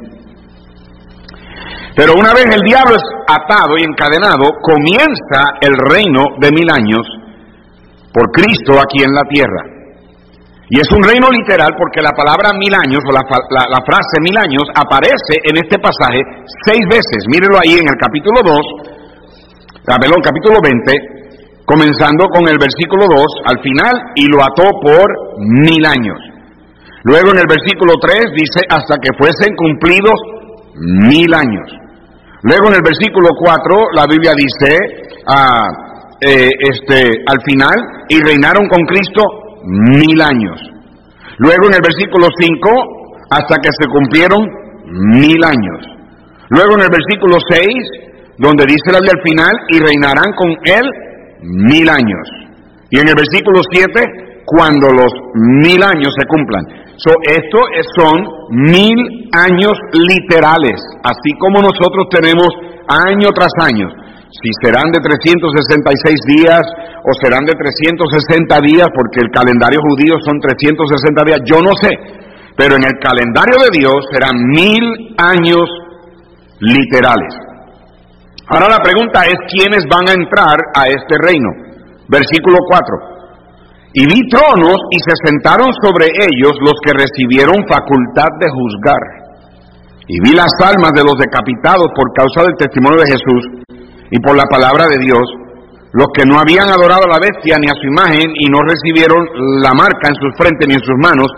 [1.99, 7.03] Pero una vez el diablo es atado y encadenado, comienza el reino de mil años
[8.15, 9.79] por Cristo aquí en la tierra.
[10.71, 13.27] Y es un reino literal porque la palabra mil años o la,
[13.83, 16.23] frase mil años aparece en este pasaje
[16.63, 17.27] seis veces.
[17.27, 18.55] Mírenlo ahí en el capítulo 2,
[19.91, 21.18] ah, perdón, capítulo 20,
[21.69, 25.07] comenzando con el versículo 2 al final y lo ató por
[25.39, 26.17] mil años.
[27.05, 30.19] Luego en el versículo 3 dice hasta que fuesen cumplidos
[30.81, 31.69] mil años.
[32.43, 34.79] Luego en el versículo 4 la Biblia dice
[35.29, 35.69] ah,
[36.21, 37.77] eh, este, al final
[38.09, 39.23] y reinaron con Cristo
[39.65, 40.59] mil años.
[41.39, 44.43] Luego en el versículo 5, hasta que se cumplieron
[45.21, 45.81] mil años.
[46.49, 47.63] Luego en el versículo 6,
[48.39, 50.83] donde dice la Biblia al final, y reinarán con él
[51.43, 52.27] mil años.
[52.91, 56.65] Y en el versículo 7, cuando los mil años se cumplan.
[56.97, 57.59] So, esto
[57.97, 62.49] son mil años literales, así como nosotros tenemos
[62.89, 63.89] año tras año
[64.29, 66.63] si serán de 366 días
[67.01, 71.91] o serán de 360 días, porque el calendario judío son 360 días, yo no sé,
[72.57, 75.65] pero en el calendario de Dios serán mil años
[76.61, 77.33] literales.
[78.49, 81.53] Ahora la pregunta es, ¿quiénes van a entrar a este reino?
[82.09, 83.19] Versículo 4.
[83.93, 89.03] Y vi tronos y se sentaron sobre ellos los que recibieron facultad de juzgar.
[90.09, 93.43] Y vi las almas de los decapitados por causa del testimonio de Jesús
[94.11, 95.25] y por la palabra de Dios,
[95.93, 99.29] los que no habían adorado a la bestia ni a su imagen y no recibieron
[99.61, 101.29] la marca en sus frentes ni en sus manos,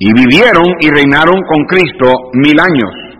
[0.00, 3.11] y vivieron y reinaron con Cristo mil años.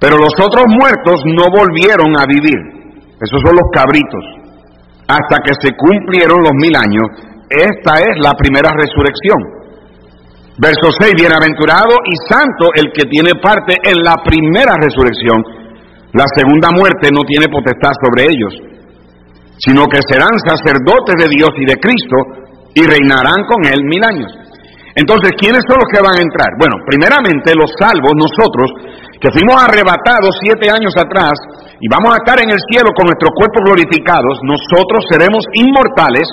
[0.00, 2.56] Pero los otros muertos no volvieron a vivir.
[3.20, 4.24] Esos son los cabritos.
[5.06, 7.04] Hasta que se cumplieron los mil años.
[7.50, 9.60] Esta es la primera resurrección.
[10.56, 15.40] Verso 6, bienaventurado y santo el que tiene parte en la primera resurrección.
[16.12, 18.52] La segunda muerte no tiene potestad sobre ellos,
[19.58, 22.16] sino que serán sacerdotes de Dios y de Cristo
[22.74, 24.32] y reinarán con Él mil años.
[24.94, 26.50] Entonces, ¿quiénes son los que van a entrar?
[26.58, 28.68] Bueno, primeramente los salvos, nosotros,
[29.20, 31.36] que fuimos arrebatados siete años atrás
[31.76, 36.24] y vamos a estar en el cielo con nuestros cuerpos glorificados, nosotros seremos inmortales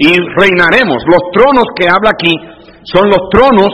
[0.00, 1.04] y reinaremos.
[1.04, 2.32] Los tronos que habla aquí
[2.84, 3.68] son los tronos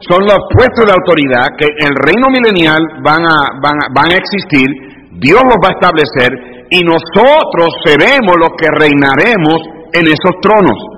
[0.00, 4.16] son los puestos de autoridad que en el reino milenial van a, van, van a
[4.20, 4.68] existir,
[5.16, 9.60] Dios los va a establecer y nosotros seremos los que reinaremos
[9.92, 10.93] en esos tronos.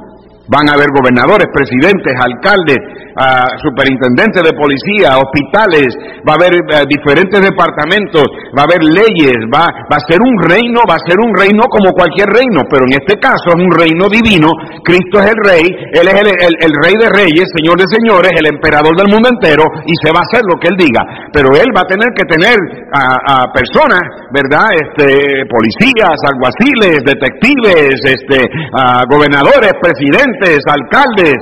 [0.48, 2.78] Van a haber gobernadores, presidentes, alcaldes,
[3.18, 5.90] uh, superintendentes de policía, hospitales,
[6.22, 8.22] va a haber uh, diferentes departamentos,
[8.54, 11.66] va a haber leyes, va, va, a ser un reino, va a ser un reino
[11.66, 14.46] como cualquier reino, pero en este caso es un reino divino,
[14.87, 15.66] Cristo es el rey,
[15.98, 19.66] Él es el, el, rey de reyes, señor de señores, el emperador del mundo entero,
[19.82, 21.02] y se va a hacer lo que Él diga,
[21.35, 22.54] pero Él va a tener que tener
[22.94, 24.70] a, a personas, ¿verdad?
[24.78, 30.36] Este, policías, alguaciles, detectives, este, uh, gobernadores, presidentes,
[30.66, 31.37] alcaldes,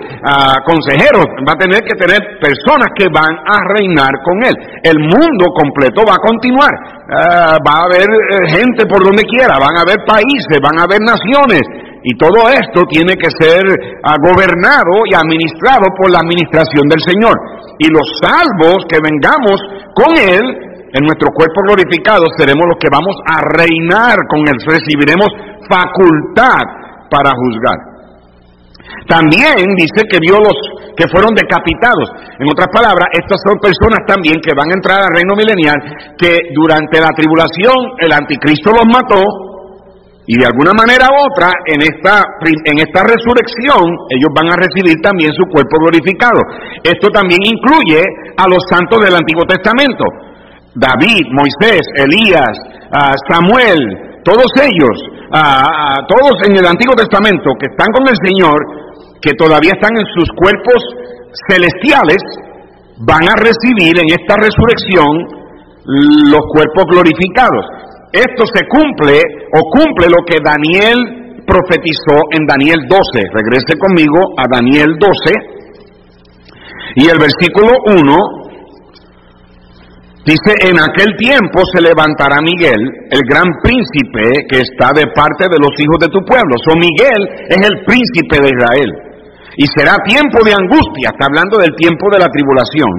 [0.65, 4.55] consejeros, va a tener que tener personas que van a reinar con él.
[4.83, 6.95] El mundo completo va a continuar.
[7.05, 10.89] Ah, va a haber eh, gente por donde quiera, van a haber países, van a
[10.89, 11.61] haber naciones.
[12.03, 13.61] Y todo esto tiene que ser
[14.05, 17.37] ah, gobernado y administrado por la administración del Señor.
[17.79, 19.61] Y los salvos que vengamos
[19.93, 20.45] con Él,
[20.97, 24.57] en nuestro cuerpo glorificado, seremos los que vamos a reinar con Él.
[24.65, 25.29] Recibiremos
[25.69, 26.65] facultad
[27.11, 27.94] para juzgar.
[29.07, 30.57] También dice que vio los
[30.97, 32.09] que fueron decapitados.
[32.39, 35.79] En otras palabras, estas son personas también que van a entrar al reino milenial,
[36.17, 39.23] que durante la tribulación el anticristo los mató
[40.27, 44.97] y de alguna manera u otra en esta, en esta resurrección ellos van a recibir
[45.05, 46.41] también su cuerpo glorificado.
[46.83, 48.01] Esto también incluye
[48.37, 50.05] a los santos del Antiguo Testamento.
[50.75, 52.57] David, Moisés, Elías,
[52.91, 53.79] ah, Samuel,
[54.25, 54.97] todos ellos,
[55.35, 58.59] ah, todos en el Antiguo Testamento que están con el Señor,
[59.21, 60.79] que todavía están en sus cuerpos
[61.51, 62.23] celestiales,
[62.99, 65.45] van a recibir en esta resurrección
[66.31, 67.67] los cuerpos glorificados.
[68.13, 69.21] Esto se cumple
[69.53, 73.01] o cumple lo que Daniel profetizó en Daniel 12.
[73.35, 75.55] Regrese conmigo a Daniel 12
[76.97, 78.44] y el versículo 1
[80.25, 82.81] Dice, en aquel tiempo se levantará Miguel,
[83.13, 86.57] el gran príncipe que está de parte de los hijos de tu pueblo.
[86.65, 88.91] So Miguel es el príncipe de Israel.
[89.61, 92.91] Y será tiempo de angustia, está hablando del tiempo de la tribulación,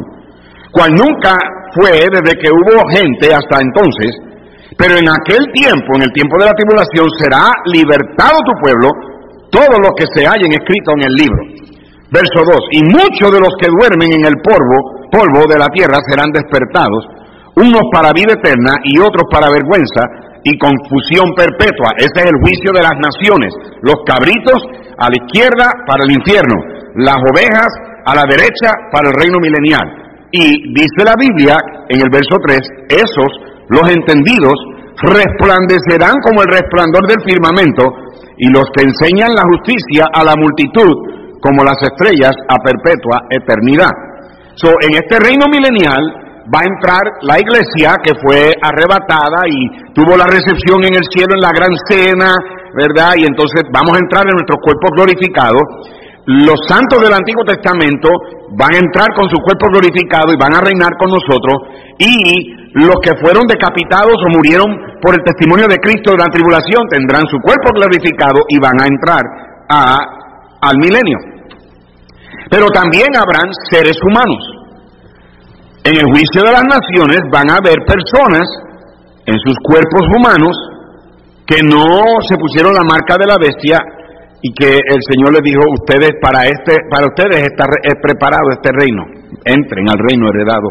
[0.71, 1.33] cual nunca
[1.73, 4.15] fue desde que hubo gente hasta entonces,
[4.77, 8.87] pero en aquel tiempo, en el tiempo de la tribulación, será libertado tu pueblo,
[9.49, 11.43] todo lo que se hallen escrito en el libro.
[12.15, 15.99] Verso 2, y muchos de los que duermen en el polvo, polvo de la tierra
[16.07, 17.03] serán despertados,
[17.59, 19.99] unos para vida eterna y otros para vergüenza
[20.47, 21.91] y confusión perpetua.
[21.99, 23.51] Ese es el juicio de las naciones.
[23.83, 24.63] Los cabritos
[24.95, 26.55] a la izquierda para el infierno,
[26.95, 27.67] las ovejas
[28.07, 29.83] a la derecha para el reino milenial.
[30.31, 33.31] Y dice la Biblia en el verso 3, esos,
[33.67, 34.55] los entendidos,
[35.03, 37.83] resplandecerán como el resplandor del firmamento
[38.39, 43.91] y los que enseñan la justicia a la multitud como las estrellas a perpetua eternidad.
[44.55, 46.03] So, en este reino milenial
[46.47, 51.33] va a entrar la iglesia que fue arrebatada y tuvo la recepción en el cielo
[51.33, 52.31] en la gran cena,
[52.73, 53.17] ¿verdad?
[53.17, 55.57] Y entonces vamos a entrar en nuestro cuerpo glorificado.
[56.25, 58.09] Los santos del Antiguo Testamento
[58.57, 61.55] van a entrar con su cuerpo glorificado y van a reinar con nosotros.
[61.99, 64.67] Y los que fueron decapitados o murieron
[65.01, 68.85] por el testimonio de Cristo de la tribulación tendrán su cuerpo glorificado y van a
[68.85, 69.23] entrar
[69.69, 70.24] a,
[70.65, 71.17] al milenio.
[72.49, 74.41] Pero también habrán seres humanos.
[75.85, 78.45] En el juicio de las naciones van a haber personas
[79.25, 80.55] en sus cuerpos humanos
[81.45, 83.77] que no se pusieron la marca de la bestia
[84.41, 88.69] y que el Señor les dijo, ustedes para este para ustedes está es preparado este
[88.73, 89.03] reino.
[89.45, 90.69] Entren al reino heredado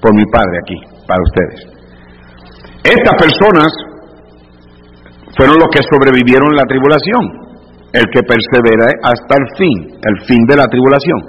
[0.00, 1.72] por mi Padre aquí para ustedes.
[2.82, 3.70] Estas personas
[5.36, 7.41] fueron los que sobrevivieron la tribulación,
[7.92, 11.20] el que persevera hasta el fin, el fin de la tribulación.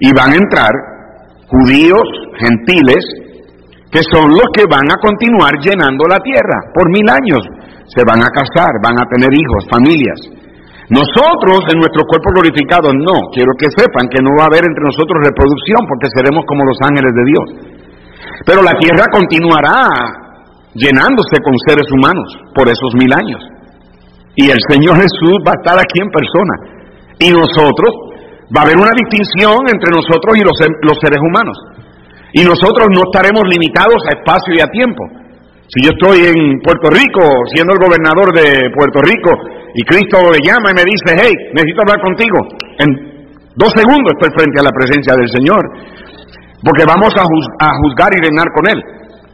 [0.00, 0.72] Y van a entrar
[1.46, 2.02] judíos,
[2.38, 3.04] gentiles,
[3.90, 7.42] que son los que van a continuar llenando la tierra por mil años
[7.86, 10.18] se van a casar, van a tener hijos, familias.
[10.88, 14.84] Nosotros en nuestro cuerpo glorificado no, quiero que sepan que no va a haber entre
[14.84, 17.46] nosotros reproducción porque seremos como los ángeles de Dios.
[18.44, 19.88] Pero la tierra continuará
[20.74, 23.40] llenándose con seres humanos por esos mil años.
[24.36, 26.54] Y el Señor Jesús va a estar aquí en persona.
[27.18, 27.90] Y nosotros,
[28.50, 31.56] va a haber una distinción entre nosotros y los, los seres humanos.
[32.34, 35.06] Y nosotros no estaremos limitados a espacio y a tiempo.
[35.70, 37.22] Si yo estoy en Puerto Rico,
[37.54, 39.30] siendo el gobernador de Puerto Rico,
[39.74, 42.38] y Cristo le llama y me dice, hey, necesito hablar contigo,
[42.78, 42.88] en
[43.56, 45.62] dos segundos estoy frente a la presencia del Señor,
[46.62, 48.78] porque vamos a, juzgar y reinar con Él,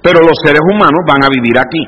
[0.03, 1.83] pero los seres humanos van a vivir aquí.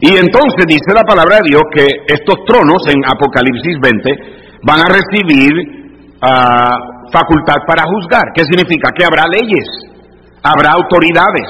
[0.00, 4.88] Y entonces dice la palabra de Dios que estos tronos en Apocalipsis 20 van a
[4.88, 5.52] recibir
[6.20, 6.78] ah,
[7.12, 8.24] facultad para juzgar.
[8.34, 8.90] ¿Qué significa?
[8.96, 9.66] Que habrá leyes,
[10.42, 11.48] habrá autoridades,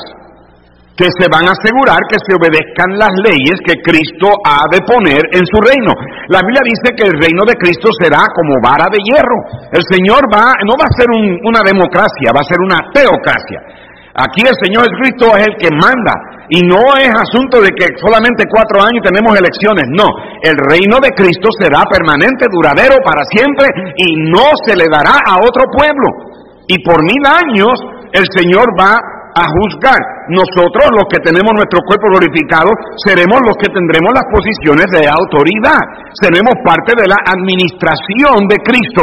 [0.96, 5.22] que se van a asegurar que se obedezcan las leyes que Cristo ha de poner
[5.34, 5.90] en su reino.
[6.30, 9.38] La Biblia dice que el reino de Cristo será como vara de hierro.
[9.74, 13.83] El Señor va, no va a ser una democracia, va a ser una teocracia.
[14.14, 16.14] Aquí el Señor Jesucristo es el que manda
[16.46, 19.90] y no es asunto de que solamente cuatro años tenemos elecciones.
[19.90, 20.06] No,
[20.38, 23.66] el reino de Cristo será permanente, duradero para siempre
[23.98, 26.30] y no se le dará a otro pueblo.
[26.68, 27.74] Y por mil años
[28.14, 28.94] el Señor va
[29.34, 29.98] a juzgar.
[30.30, 32.70] Nosotros, los que tenemos nuestro cuerpo glorificado,
[33.02, 35.82] seremos los que tendremos las posiciones de autoridad.
[36.22, 39.02] Seremos parte de la administración de Cristo.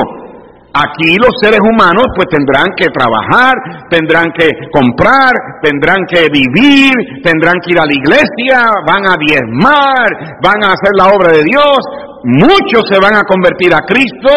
[0.74, 3.54] Aquí los seres humanos pues tendrán que trabajar,
[3.90, 6.94] tendrán que comprar, tendrán que vivir,
[7.24, 10.08] tendrán que ir a la iglesia, van a diezmar,
[10.42, 11.78] van a hacer la obra de Dios.
[12.24, 14.32] Muchos se van a convertir a Cristo,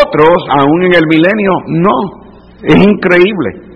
[0.00, 1.96] otros aún en el milenio no.
[2.62, 3.70] Es increíble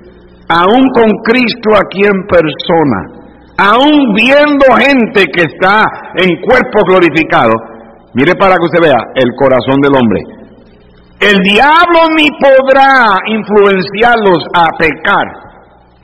[0.49, 3.01] aún con Cristo aquí en persona,
[3.57, 5.85] aún viendo gente que está
[6.17, 7.53] en cuerpo glorificado,
[8.15, 10.44] mire para que usted vea el corazón del hombre.
[11.21, 15.27] El diablo ni podrá influenciarlos a pecar,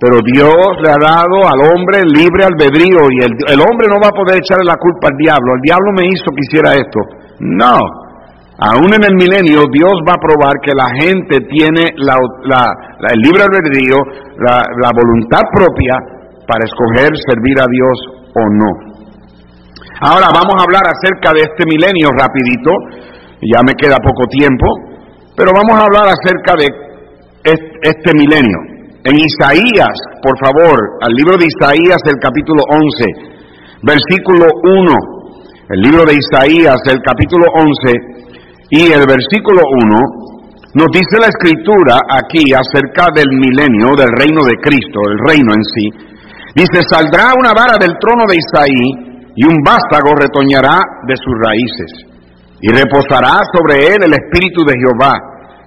[0.00, 4.08] pero Dios le ha dado al hombre libre albedrío y el, el hombre no va
[4.08, 5.54] a poder echarle la culpa al diablo.
[5.56, 7.00] El diablo me hizo que hiciera esto.
[7.40, 7.78] No,
[8.60, 13.96] Aún en el milenio, Dios va a probar que la gente tiene el libre albedrío,
[14.36, 15.96] la, voluntad propia
[16.44, 17.96] para escoger servir a Dios
[18.36, 18.70] o no.
[20.04, 22.68] Ahora vamos a hablar acerca de este milenio rapidito,
[23.40, 24.89] ya me queda poco tiempo,
[25.36, 26.66] pero vamos a hablar acerca de
[27.82, 28.58] este milenio.
[29.04, 33.30] En Isaías, por favor, al libro de Isaías, el capítulo 11,
[33.82, 34.92] versículo 1,
[35.70, 38.20] el libro de Isaías, el capítulo 11,
[38.70, 40.20] y el versículo 1
[40.74, 45.64] nos dice la escritura aquí acerca del milenio, del reino de Cristo, el reino en
[45.64, 45.86] sí.
[46.54, 50.78] Dice, saldrá una vara del trono de Isaí y un vástago retoñará
[51.08, 51.90] de sus raíces.
[52.60, 55.12] Y reposará sobre él el espíritu de Jehová,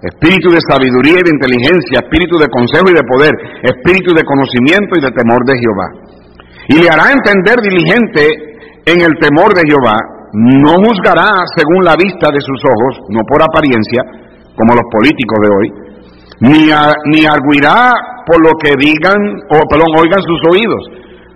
[0.01, 3.33] espíritu de sabiduría y de inteligencia, espíritu de consejo y de poder,
[3.63, 5.87] espíritu de conocimiento y de temor de Jehová.
[6.69, 8.23] Y le hará entender diligente
[8.85, 9.97] en el temor de Jehová
[10.33, 14.01] no juzgará según la vista de sus ojos, no por apariencia,
[14.57, 15.67] como los políticos de hoy,
[16.41, 16.59] ni,
[17.13, 17.93] ni arguirá
[18.25, 19.17] por lo que digan,
[19.53, 20.83] o perdón, oigan sus oídos.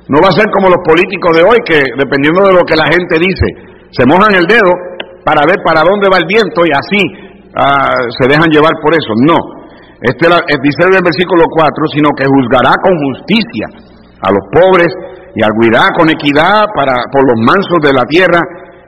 [0.10, 2.90] No va a ser como los políticos de hoy que, dependiendo de lo que la
[2.90, 3.46] gente dice,
[3.92, 4.72] se mojan el dedo
[5.28, 7.04] para ver para dónde va el viento y así
[7.60, 9.12] ah, se dejan llevar por eso.
[9.28, 9.36] No.
[10.00, 13.68] Este eh, dice el versículo 4, sino que juzgará con justicia
[14.24, 14.88] a los pobres
[15.36, 18.40] y arguirá con equidad para, por los mansos de la tierra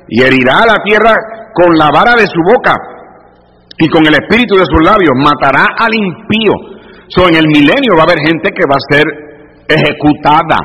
[0.07, 1.11] y herirá a la tierra
[1.51, 2.71] con la vara de su boca
[3.75, 6.55] y con el espíritu de sus labios, matará al impío.
[7.07, 9.03] So, en el milenio va a haber gente que va a ser
[9.67, 10.59] ejecutada.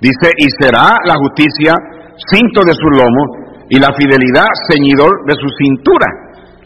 [0.00, 1.74] Dice, y será la justicia
[2.30, 6.06] cinto de su lomo y la fidelidad ceñidor de su cintura.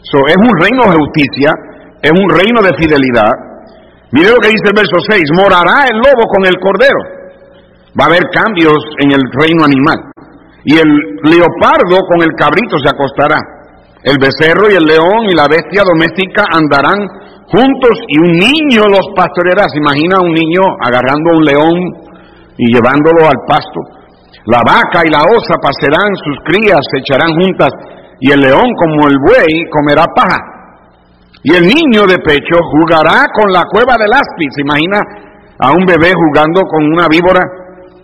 [0.03, 1.53] So, es un reino de justicia,
[2.01, 3.31] es un reino de fidelidad.
[4.11, 7.01] Mire lo que dice el verso 6, morará el lobo con el cordero.
[7.97, 10.11] Va a haber cambios en el reino animal.
[10.63, 10.89] Y el
[11.23, 13.39] leopardo con el cabrito se acostará.
[14.03, 16.97] El becerro y el león y la bestia doméstica andarán
[17.47, 19.69] juntos y un niño los pastoreará.
[19.69, 21.77] Se imagina un niño agarrando a un león
[22.57, 24.00] y llevándolo al pasto.
[24.45, 27.69] La vaca y la osa pasarán, sus crías se echarán juntas
[28.19, 30.39] y el león como el buey comerá paja.
[31.43, 34.49] Y el niño de pecho jugará con la cueva del áspid.
[34.53, 34.99] Se imagina
[35.57, 37.41] a un bebé jugando con una víbora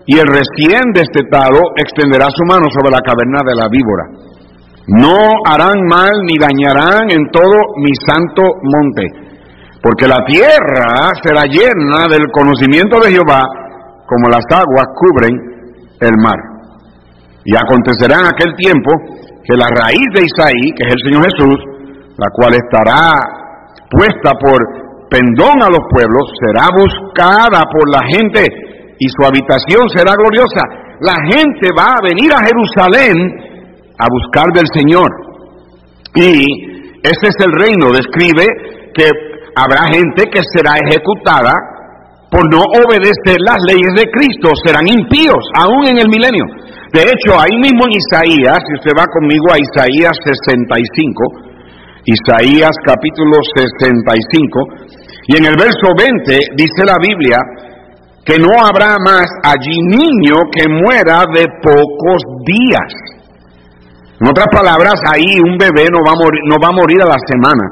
[0.05, 4.05] y el recién destetado extenderá su mano sobre la caverna de la víbora.
[4.87, 9.03] No harán mal ni dañarán en todo mi santo monte,
[9.83, 13.43] porque la tierra será llena del conocimiento de Jehová,
[14.07, 15.56] como las aguas cubren
[16.01, 16.39] el mar.
[17.45, 18.91] Y acontecerá en aquel tiempo
[19.43, 21.59] que la raíz de Isaí, que es el Señor Jesús,
[22.17, 23.15] la cual estará
[23.89, 24.59] puesta por
[25.09, 28.43] pendón a los pueblos, será buscada por la gente
[28.99, 30.63] y su habitación será gloriosa.
[30.99, 33.15] La gente va a venir a Jerusalén
[33.97, 35.09] a buscar del Señor.
[36.15, 36.43] Y
[37.03, 37.91] ese es el reino.
[37.93, 38.45] Describe
[38.93, 39.09] que
[39.55, 41.53] habrá gente que será ejecutada
[42.29, 44.51] por no obedecer las leyes de Cristo.
[44.65, 46.45] Serán impíos, aún en el milenio.
[46.93, 51.47] De hecho, ahí mismo en Isaías, si usted va conmigo a Isaías 65,
[52.07, 54.87] Isaías capítulo 65,
[55.27, 57.39] y en el verso 20 dice la Biblia,
[58.23, 62.91] que no habrá más allí niño que muera de pocos días.
[64.19, 67.05] En otras palabras, ahí un bebé no va a morir, no va a, morir a
[67.05, 67.63] la semana,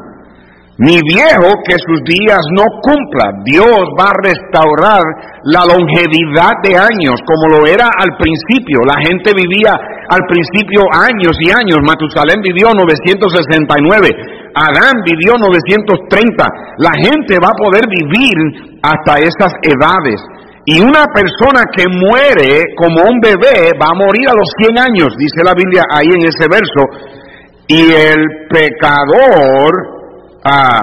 [0.77, 3.31] ni viejo que sus días no cumpla.
[3.47, 5.03] Dios va a restaurar
[5.47, 8.83] la longevidad de años como lo era al principio.
[8.83, 11.79] La gente vivía al principio años y años.
[11.79, 14.51] Matusalén vivió 969.
[14.51, 16.43] Adán vivió 930.
[16.83, 18.35] La gente va a poder vivir
[18.83, 20.19] hasta esas edades.
[20.67, 25.15] Y una persona que muere como un bebé va a morir a los 100 años,
[25.15, 26.83] dice la Biblia ahí en ese verso.
[27.67, 29.94] Y el pecador
[30.45, 30.79] Ah,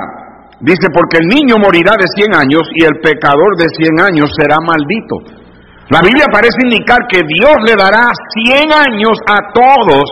[0.58, 4.56] dice, porque el niño morirá de 100 años y el pecador de 100 años será
[4.58, 5.42] maldito.
[5.88, 8.10] La Biblia parece indicar que Dios le dará
[8.42, 10.02] 100 años a todos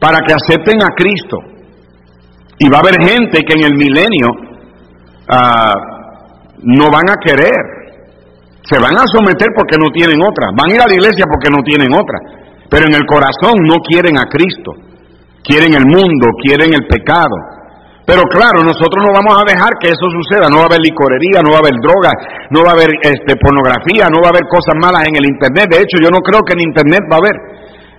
[0.00, 1.38] para que acepten a Cristo.
[2.58, 4.28] Y va a haber gente que en el milenio
[5.28, 5.74] ah,
[6.62, 7.62] no van a querer.
[8.64, 10.48] Se van a someter porque no tienen otra.
[10.56, 12.18] Van a ir a la iglesia porque no tienen otra.
[12.68, 14.72] Pero en el corazón no quieren a Cristo.
[15.44, 17.51] Quieren el mundo, quieren el pecado.
[18.02, 20.50] Pero claro, nosotros no vamos a dejar que eso suceda.
[20.50, 22.10] No va a haber licorería, no va a haber droga,
[22.50, 25.70] no va a haber este, pornografía, no va a haber cosas malas en el Internet.
[25.70, 27.36] De hecho, yo no creo que en Internet va a haber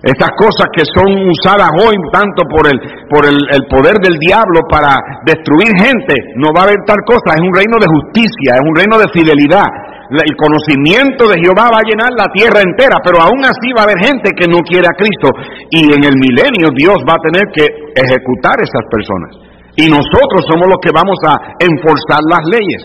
[0.04, 2.76] estas cosas que son usadas hoy tanto por el,
[3.08, 3.40] por el,
[3.72, 6.12] poder del diablo para destruir gente.
[6.36, 7.32] No va a haber tal cosa.
[7.32, 9.64] Es un reino de justicia, es un reino de fidelidad.
[10.12, 13.88] El conocimiento de Jehová va a llenar la tierra entera, pero aún así va a
[13.88, 15.32] haber gente que no quiere a Cristo.
[15.72, 17.64] Y en el milenio Dios va a tener que
[17.96, 19.43] ejecutar esas personas.
[19.76, 22.82] Y nosotros somos los que vamos a enforzar las leyes.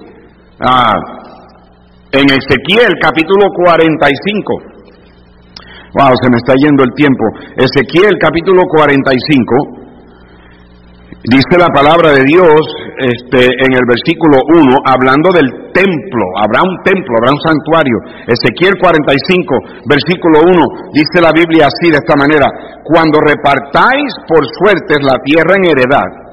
[0.60, 0.98] Ah,
[2.12, 4.80] en Ezequiel capítulo 45.
[5.94, 7.26] Wow, se me está yendo el tiempo.
[7.58, 9.80] Ezequiel capítulo 45.
[11.30, 12.58] Dice la palabra de Dios
[12.98, 16.26] este, en el versículo 1, hablando del templo.
[16.42, 17.98] Habrá un templo, habrá un santuario.
[18.26, 22.48] Ezequiel 45, versículo 1, dice la Biblia así, de esta manera.
[22.82, 26.29] Cuando repartáis por suertes la tierra en heredad,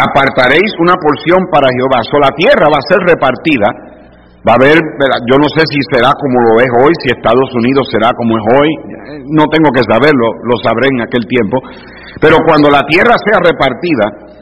[0.00, 2.00] apartaréis una porción para Jehová.
[2.08, 3.68] So, la tierra va a ser repartida.
[4.40, 4.80] Va a haber,
[5.28, 8.44] yo no sé si será como lo es hoy, si Estados Unidos será como es
[8.56, 8.70] hoy,
[9.36, 11.60] no tengo que saberlo, lo sabré en aquel tiempo.
[12.16, 14.40] Pero cuando la tierra sea repartida,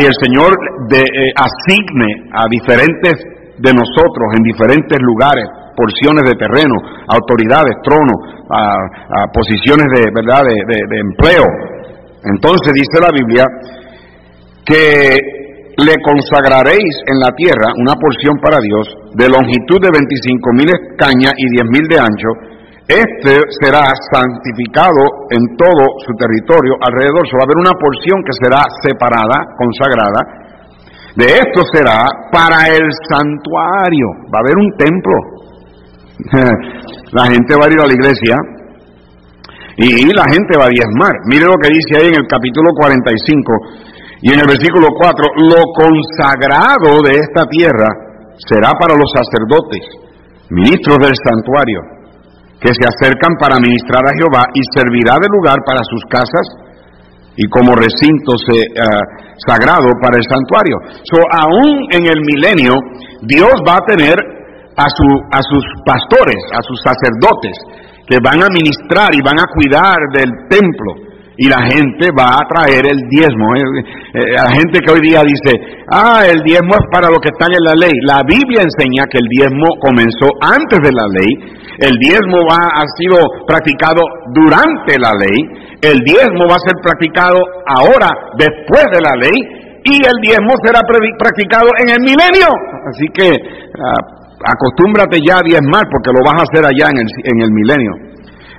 [0.00, 0.56] y el Señor
[0.88, 3.12] de, eh, asigne a diferentes
[3.60, 5.44] de nosotros en diferentes lugares
[5.76, 6.74] porciones de terreno,
[7.06, 8.18] autoridades, tronos,
[8.48, 11.44] a, posiciones de verdad de empleo.
[12.24, 13.44] Entonces dice la Biblia
[14.64, 15.18] que
[15.80, 18.84] le consagraréis en la tierra una porción para Dios
[19.14, 22.30] de longitud de 25 mil cañas y 10 mil de ancho,
[22.90, 27.22] este será santificado en todo su territorio alrededor.
[27.30, 30.20] Se va a haber una porción que será separada, consagrada.
[31.14, 32.02] De esto será
[32.32, 34.06] para el santuario.
[34.26, 35.16] Va a haber un templo.
[37.12, 38.36] la gente va a ir a la iglesia
[39.76, 41.14] y la gente va a diezmar.
[41.26, 43.52] Mire lo que dice ahí en el capítulo 45
[44.22, 47.88] y en el versículo 4, lo consagrado de esta tierra
[48.36, 49.80] será para los sacerdotes,
[50.50, 51.80] ministros del santuario,
[52.60, 56.44] que se acercan para ministrar a Jehová y servirá de lugar para sus casas
[57.36, 58.68] y como recinto eh,
[59.48, 60.76] sagrado para el santuario.
[61.08, 62.76] So, aún en el milenio,
[63.24, 64.20] Dios va a tener
[64.76, 67.56] a, su, a sus pastores, a sus sacerdotes,
[68.04, 71.09] que van a ministrar y van a cuidar del templo
[71.40, 73.56] y la gente va a traer el diezmo.
[73.56, 73.64] Eh,
[74.12, 75.56] eh, la gente que hoy día dice,
[75.88, 77.96] ah, el diezmo es para lo que están en la ley.
[78.04, 81.32] La Biblia enseña que el diezmo comenzó antes de la ley,
[81.80, 84.04] el diezmo va, ha sido practicado
[84.36, 85.38] durante la ley,
[85.80, 89.32] el diezmo va a ser practicado ahora después de la ley
[89.80, 92.52] y el diezmo será practicado en el milenio.
[92.84, 93.32] Así que
[93.80, 93.96] ah,
[94.44, 98.09] acostúmbrate ya a diezmar porque lo vas a hacer allá en el, en el milenio.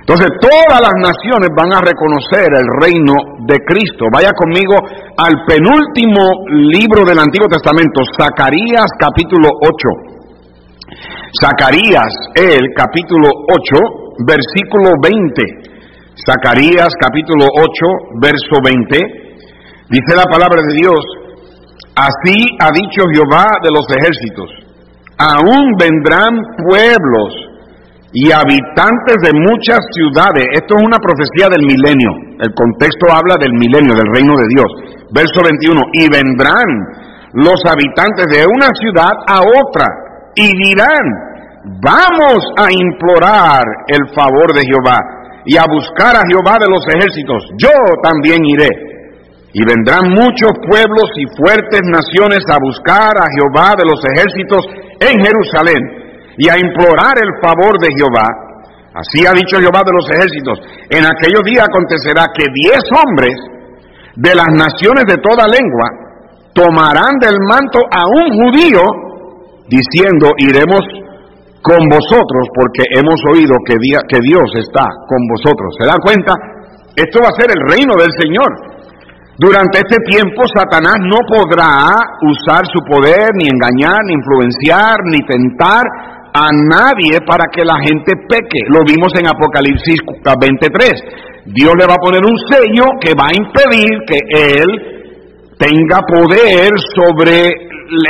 [0.02, 3.14] Entonces todas las naciones van a reconocer el reino
[3.46, 4.10] de Cristo.
[4.10, 4.74] Vaya conmigo
[5.14, 6.42] al penúltimo
[6.74, 10.12] libro del Antiguo Testamento, Zacarías capítulo 8.
[11.38, 15.70] Zacarías, el capítulo 8, versículo 20.
[16.18, 17.70] Zacarías capítulo 8,
[18.20, 18.98] verso 20.
[19.86, 20.98] Dice la palabra de Dios,
[21.94, 24.50] así ha dicho Jehová de los ejércitos,
[25.16, 27.51] aún vendrán pueblos
[28.12, 30.44] y habitantes de muchas ciudades.
[30.52, 32.12] Esto es una profecía del milenio.
[32.44, 34.68] El contexto habla del milenio, del reino de Dios.
[35.08, 35.80] Verso 21.
[35.96, 36.68] Y vendrán
[37.32, 39.88] los habitantes de una ciudad a otra
[40.36, 41.04] y dirán,
[41.80, 45.00] vamos a implorar el favor de Jehová
[45.46, 47.48] y a buscar a Jehová de los ejércitos.
[47.56, 47.72] Yo
[48.04, 48.68] también iré.
[49.54, 54.64] Y vendrán muchos pueblos y fuertes naciones a buscar a Jehová de los ejércitos
[55.00, 56.01] en Jerusalén
[56.38, 58.28] y a implorar el favor de Jehová.
[58.94, 60.60] Así ha dicho Jehová de los ejércitos.
[60.90, 63.36] En aquellos días acontecerá que diez hombres
[64.16, 65.88] de las naciones de toda lengua
[66.52, 68.84] tomarán del manto a un judío,
[69.68, 70.84] diciendo, iremos
[71.62, 75.72] con vosotros porque hemos oído que, Dios está con vosotros.
[75.78, 76.34] ¿Se dan cuenta?
[76.94, 78.50] Esto va a ser el reino del Señor.
[79.38, 81.88] Durante este tiempo Satanás no podrá
[82.28, 85.82] usar su poder, ni engañar, ni influenciar, ni tentar
[86.34, 88.60] a nadie para que la gente peque.
[88.68, 90.90] Lo vimos en Apocalipsis 23.
[91.46, 94.68] Dios le va a poner un sello que va a impedir que él
[95.58, 97.52] tenga poder sobre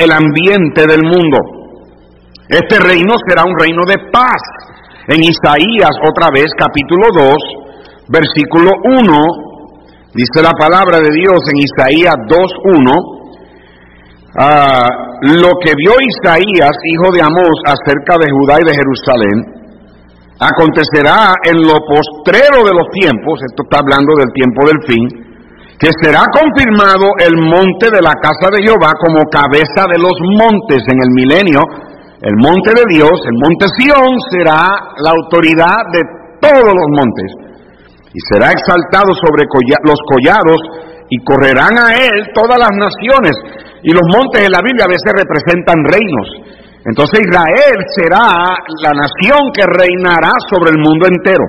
[0.01, 1.39] el ambiente del mundo.
[2.49, 4.41] Este reino será un reino de paz.
[5.09, 7.37] En Isaías, otra vez, capítulo 2,
[8.09, 9.19] versículo 1,
[10.15, 13.22] dice la palabra de Dios en Isaías 2.1,
[14.39, 14.87] ah,
[15.23, 19.39] lo que vio Isaías, hijo de Amós, acerca de Judá y de Jerusalén,
[20.41, 25.05] acontecerá en lo postrero de los tiempos, esto está hablando del tiempo del fin,
[25.79, 30.83] que será confirmado el monte de la casa de Jehová como cabeza de los montes
[30.87, 31.63] en el milenio,
[32.23, 36.03] el monte de Dios, el monte Sión, será la autoridad de
[36.39, 37.31] todos los montes
[38.15, 39.43] y será exaltado sobre
[39.83, 40.61] los collados
[41.13, 43.37] y correrán a él todas las naciones.
[43.85, 46.29] Y los montes de la Biblia a veces representan reinos.
[46.89, 48.25] Entonces Israel será
[48.81, 51.45] la nación que reinará sobre el mundo entero.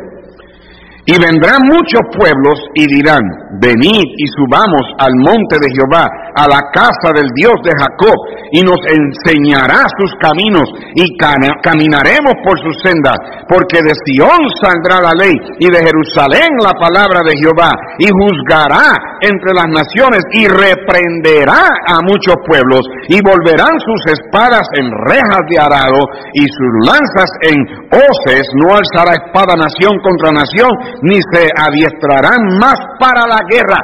[1.07, 3.23] Y vendrán muchos pueblos y dirán,
[3.59, 8.17] venid y subamos al monte de Jehová, a la casa del Dios de Jacob,
[8.51, 13.17] y nos enseñará sus caminos, y caminaremos por sus sendas,
[13.49, 18.93] porque de Sión saldrá la ley, y de Jerusalén la palabra de Jehová, y juzgará
[19.21, 25.57] entre las naciones, y reprenderá a muchos pueblos, y volverán sus espadas en rejas de
[25.59, 26.01] arado,
[26.33, 27.57] y sus lanzas en
[27.89, 30.69] hoces, no alzará espada nación contra nación,
[31.01, 33.77] ni se adiestrarán más para la guerra.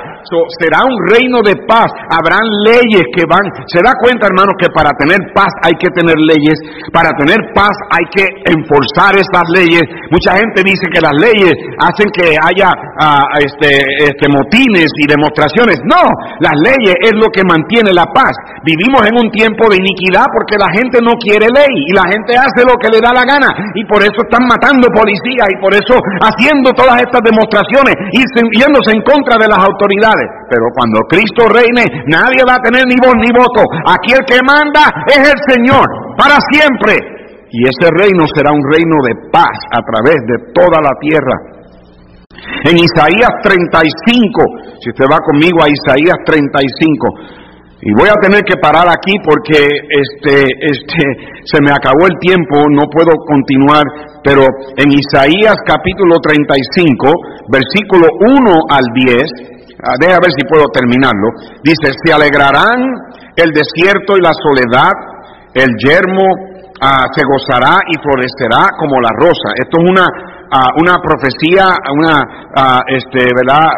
[0.60, 1.89] será un reino de paz.
[2.66, 3.44] Leyes que van.
[3.68, 6.58] Se da cuenta, hermanos, que para tener paz hay que tener leyes.
[6.92, 9.84] Para tener paz hay que enforzar esas leyes.
[10.12, 12.70] Mucha gente dice que las leyes hacen que haya
[13.00, 13.70] ah, este,
[14.06, 15.80] este, motines y demostraciones.
[15.86, 16.02] No,
[16.40, 18.34] las leyes es lo que mantiene la paz.
[18.64, 22.36] Vivimos en un tiempo de iniquidad porque la gente no quiere ley y la gente
[22.36, 25.74] hace lo que le da la gana y por eso están matando policías y por
[25.74, 28.22] eso haciendo todas estas demostraciones y
[28.58, 30.28] yéndose en contra de las autoridades.
[30.50, 31.86] Pero cuando Cristo reine,
[32.30, 33.66] nadie va a tener ni voz ni voto.
[33.90, 35.86] Aquí el que manda es el Señor,
[36.18, 36.94] para siempre.
[37.50, 41.36] Y ese reino será un reino de paz a través de toda la tierra.
[42.70, 47.40] En Isaías 35, si usted va conmigo a Isaías 35,
[47.82, 51.04] y voy a tener que parar aquí porque este, este,
[51.48, 53.84] se me acabó el tiempo, no puedo continuar,
[54.22, 54.44] pero
[54.76, 57.08] en Isaías capítulo 35,
[57.48, 61.28] versículo 1 al 10, ah, déjame ver si puedo terminarlo,
[61.64, 62.80] dice, se alegrarán
[63.36, 64.94] el desierto y la soledad,
[65.54, 66.28] el yermo
[66.82, 69.56] ah, se gozará y florecerá como la rosa.
[69.56, 70.06] Esto es una
[70.82, 73.70] una profecía, una, este, ¿verdad?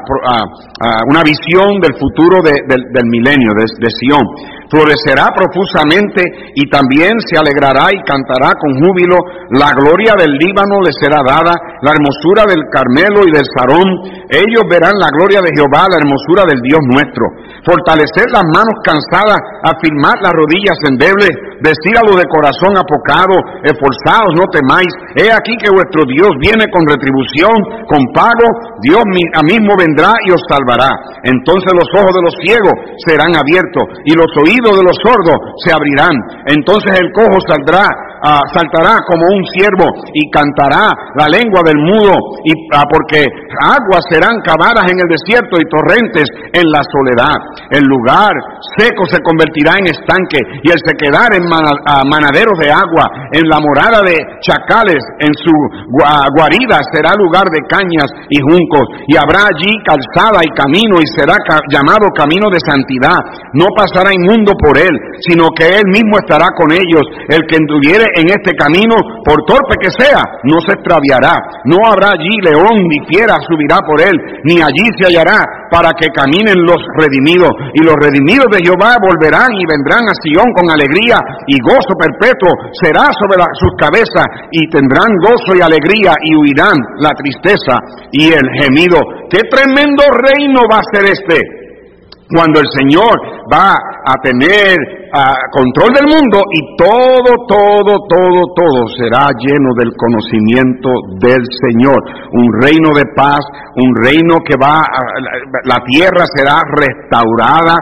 [1.07, 4.25] una visión del futuro del, milenio, de, de Sion
[4.71, 6.23] florecerá profusamente
[6.55, 9.19] y también se alegrará y cantará con júbilo.
[9.51, 11.51] La gloria del Líbano le será dada,
[11.83, 13.83] la hermosura del Carmelo y del Sarón.
[14.31, 17.27] Ellos verán la gloria de Jehová, la hermosura del Dios nuestro.
[17.67, 24.33] Fortalecer las manos cansadas, afirmar las rodillas endebles, vestir a los de corazón apocado, esforzados,
[24.35, 24.89] no temáis.
[25.15, 27.55] He aquí que vuestro Dios viene con retribución,
[27.85, 28.45] con pago.
[28.81, 30.89] Dios mismo vendrá y os salvará.
[31.23, 35.71] Entonces los ojos de los ciegos serán abiertos y los oídos de los sordos se
[35.71, 36.13] abrirán.
[36.49, 37.85] Entonces el cojo saldrá
[38.21, 42.13] Ah, saltará como un ciervo y cantará la lengua del mudo,
[42.45, 43.25] y, ah, porque
[43.65, 47.33] aguas serán cavadas en el desierto y torrentes en la soledad.
[47.73, 48.29] El lugar
[48.77, 53.57] seco se convertirá en estanque y el sequedar en ah, manaderos de agua, en la
[53.57, 54.13] morada de
[54.45, 55.53] chacales, en su
[56.37, 61.41] guarida será lugar de cañas y juncos, y habrá allí calzada y camino y será
[61.73, 63.17] llamado camino de santidad.
[63.57, 64.93] No pasará inmundo por él,
[65.25, 67.01] sino que él mismo estará con ellos.
[67.27, 71.37] El que anduviere en este camino, por torpe que sea, no se extraviará.
[71.65, 76.09] No habrá allí león ni fiera subirá por él, ni allí se hallará para que
[76.09, 77.51] caminen los redimidos.
[77.73, 82.51] Y los redimidos de Jehová volverán y vendrán a Sion con alegría y gozo perpetuo
[82.81, 87.79] será sobre sus cabezas y tendrán gozo y alegría y huirán la tristeza
[88.11, 88.99] y el gemido.
[89.29, 91.60] ¡Qué tremendo reino va a ser este!
[92.33, 93.11] Cuando el Señor
[93.51, 94.77] va a tener
[95.51, 101.99] control del mundo y todo, todo, todo, todo será lleno del conocimiento del Señor.
[102.31, 103.43] Un reino de paz,
[103.75, 104.79] un reino que va,
[105.65, 107.75] la tierra será restaurada.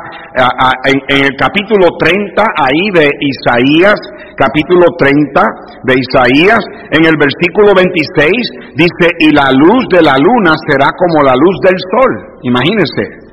[0.86, 4.00] En, el capítulo 30 ahí de Isaías,
[4.36, 5.42] capítulo 30
[5.84, 8.32] de Isaías, en el versículo 26
[8.76, 12.40] dice, y la luz de la luna será como la luz del sol.
[12.42, 13.29] Imagínense,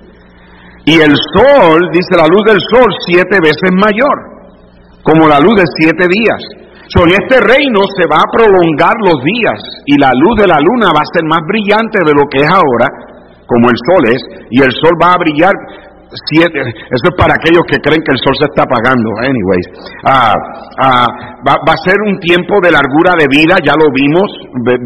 [0.86, 4.16] y el sol, dice la luz del sol, siete veces mayor,
[5.02, 6.38] como la luz de siete días.
[6.94, 10.62] So, en este reino se va a prolongar los días y la luz de la
[10.62, 12.86] luna va a ser más brillante de lo que es ahora,
[13.50, 15.50] como el sol es, y el sol va a brillar
[16.06, 19.66] eso es para aquellos que creen que el sol se está apagando, anyways.
[20.06, 20.34] Ah,
[20.78, 21.08] ah,
[21.42, 24.28] va, a ser un tiempo de largura de vida, ya lo vimos,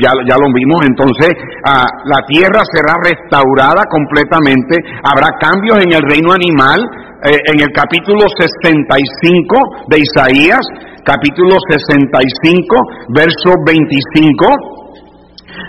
[0.01, 1.37] ya, ya lo vimos, entonces
[1.69, 6.81] ah, la tierra será restaurada completamente, habrá cambios en el reino animal,
[7.29, 10.65] eh, en el capítulo 65 de Isaías,
[11.05, 14.80] capítulo 65, verso 25.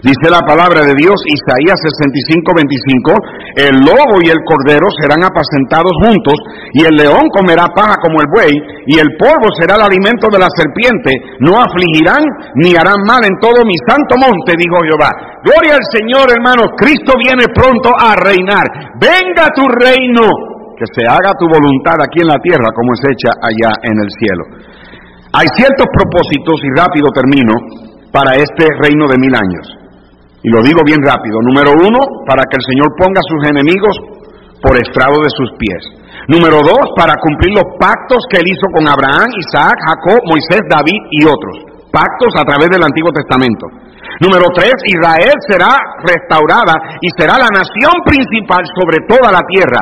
[0.01, 5.93] Dice la palabra de Dios, Isaías 65, 25, el lobo y el cordero serán apacentados
[6.01, 6.33] juntos,
[6.73, 8.55] y el león comerá paja como el buey,
[8.87, 11.13] y el polvo será el alimento de la serpiente.
[11.43, 12.23] No afligirán
[12.63, 15.11] ni harán mal en todo mi santo monte, dijo Jehová.
[15.45, 18.65] Gloria al Señor, hermano, Cristo viene pronto a reinar.
[18.97, 20.25] Venga tu reino,
[20.73, 24.09] que se haga tu voluntad aquí en la tierra como es hecha allá en el
[24.17, 24.43] cielo.
[25.37, 27.53] Hay ciertos propósitos, y rápido termino,
[28.11, 29.80] para este reino de mil años.
[30.43, 31.37] Y lo digo bien rápido.
[31.45, 33.93] Número uno, para que el Señor ponga a sus enemigos
[34.61, 35.81] por estrado de sus pies.
[36.29, 41.01] Número dos, para cumplir los pactos que él hizo con Abraham, Isaac, Jacob, Moisés, David
[41.17, 41.55] y otros.
[41.93, 43.67] Pactos a través del Antiguo Testamento.
[44.21, 45.73] Número tres, Israel será
[46.05, 49.81] restaurada y será la nación principal sobre toda la tierra.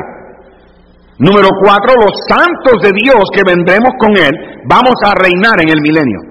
[1.20, 4.32] Número cuatro, los santos de Dios que vendremos con él,
[4.64, 6.29] vamos a reinar en el milenio.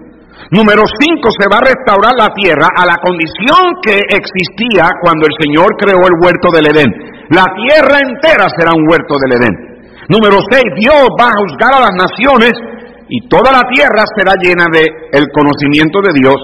[0.52, 5.36] Número cinco, se va a restaurar la tierra a la condición que existía cuando el
[5.38, 6.90] Señor creó el huerto del Edén.
[7.30, 9.56] La tierra entera será un huerto del Edén.
[10.10, 12.54] Número seis, Dios va a juzgar a las naciones
[13.10, 14.82] y toda la tierra será llena de
[15.14, 16.38] el conocimiento de Dios.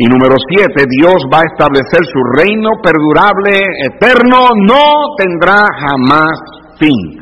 [0.00, 6.32] Y número siete, Dios va a establecer su reino perdurable, eterno, no tendrá jamás
[6.80, 7.20] fin.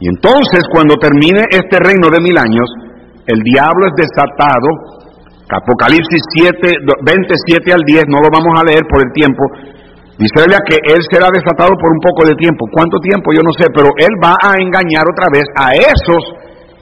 [0.00, 2.64] Y entonces cuando termine este reino de mil años,
[3.26, 4.99] el diablo es desatado
[5.50, 6.22] Apocalipsis
[6.54, 6.54] 7,
[7.02, 9.42] 27 al 10, no lo vamos a leer por el tiempo.
[10.20, 12.68] Dice que él será desatado por un poco de tiempo.
[12.70, 13.32] ¿Cuánto tiempo?
[13.32, 16.22] Yo no sé, pero él va a engañar otra vez a esos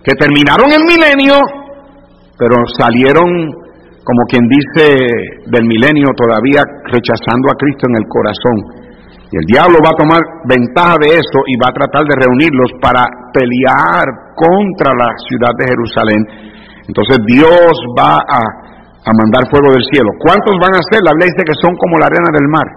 [0.03, 1.39] que terminaron el milenio,
[2.35, 3.31] pero salieron,
[4.03, 4.91] como quien dice,
[5.47, 8.57] del milenio todavía rechazando a Cristo en el corazón.
[9.31, 12.75] Y el diablo va a tomar ventaja de eso y va a tratar de reunirlos
[12.83, 16.21] para pelear contra la ciudad de Jerusalén
[16.89, 18.41] entonces Dios va a,
[19.09, 20.13] mandar fuego del cielo.
[20.21, 21.01] ¿Cuántos van a ser?
[21.01, 22.69] La Biblia dice que son como la arena del mar.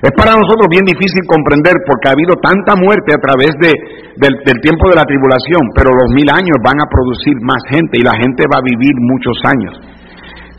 [0.00, 3.72] Es para nosotros bien difícil comprender porque ha habido tanta muerte a través de,
[4.16, 8.04] del, tiempo de la tribulación, pero los mil años van a producir más gente y
[8.04, 9.72] la gente va a vivir muchos años.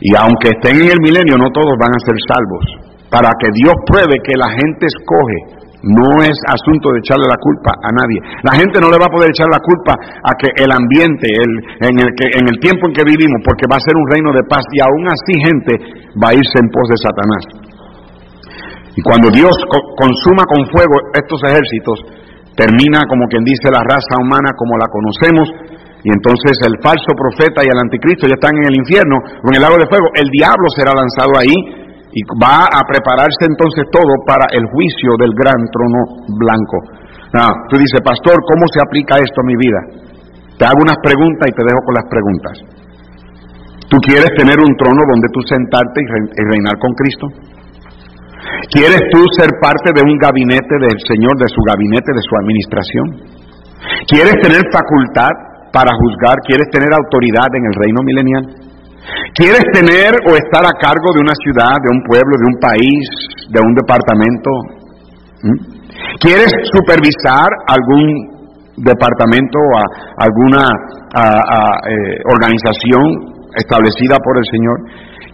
[0.02, 2.64] Y aunque estén en el milenio, no todos van a ser salvos.
[3.10, 7.70] Para que Dios pruebe que la gente escoge no es asunto de echarle la culpa
[7.70, 8.18] a nadie.
[8.42, 11.52] La gente no le va a poder echar la culpa a que el ambiente, el,
[11.86, 14.34] en, el que, en el tiempo en que vivimos, porque va a ser un reino
[14.34, 15.72] de paz y aún así gente
[16.18, 17.42] va a irse en pos de Satanás.
[18.98, 19.54] Y cuando Dios
[19.94, 22.02] consuma con fuego estos ejércitos,
[22.58, 25.46] termina como quien dice la raza humana como la conocemos,
[26.02, 29.62] y entonces el falso profeta y el anticristo ya están en el infierno, con el
[29.62, 31.77] lago de fuego, el diablo será lanzado ahí
[32.12, 36.00] y va a prepararse entonces todo para el juicio del gran trono
[36.40, 36.78] blanco.
[37.36, 39.80] Ah, tú dices, pastor, ¿cómo se aplica esto a mi vida?
[40.56, 42.54] Te hago unas preguntas y te dejo con las preguntas.
[43.88, 47.26] ¿Tú quieres tener un trono donde tú sentarte y reinar con Cristo?
[48.72, 53.06] ¿Quieres tú ser parte de un gabinete del Señor, de su gabinete, de su administración?
[54.08, 55.32] ¿Quieres tener facultad
[55.72, 56.36] para juzgar?
[56.44, 58.67] ¿Quieres tener autoridad en el reino milenial?
[59.34, 63.04] ¿Quieres tener o estar a cargo de una ciudad, de un pueblo, de un país,
[63.48, 64.50] de un departamento?
[65.42, 65.78] ¿Mm?
[66.20, 69.70] ¿Quieres supervisar algún departamento o
[70.18, 74.76] alguna eh, organización establecida por el Señor?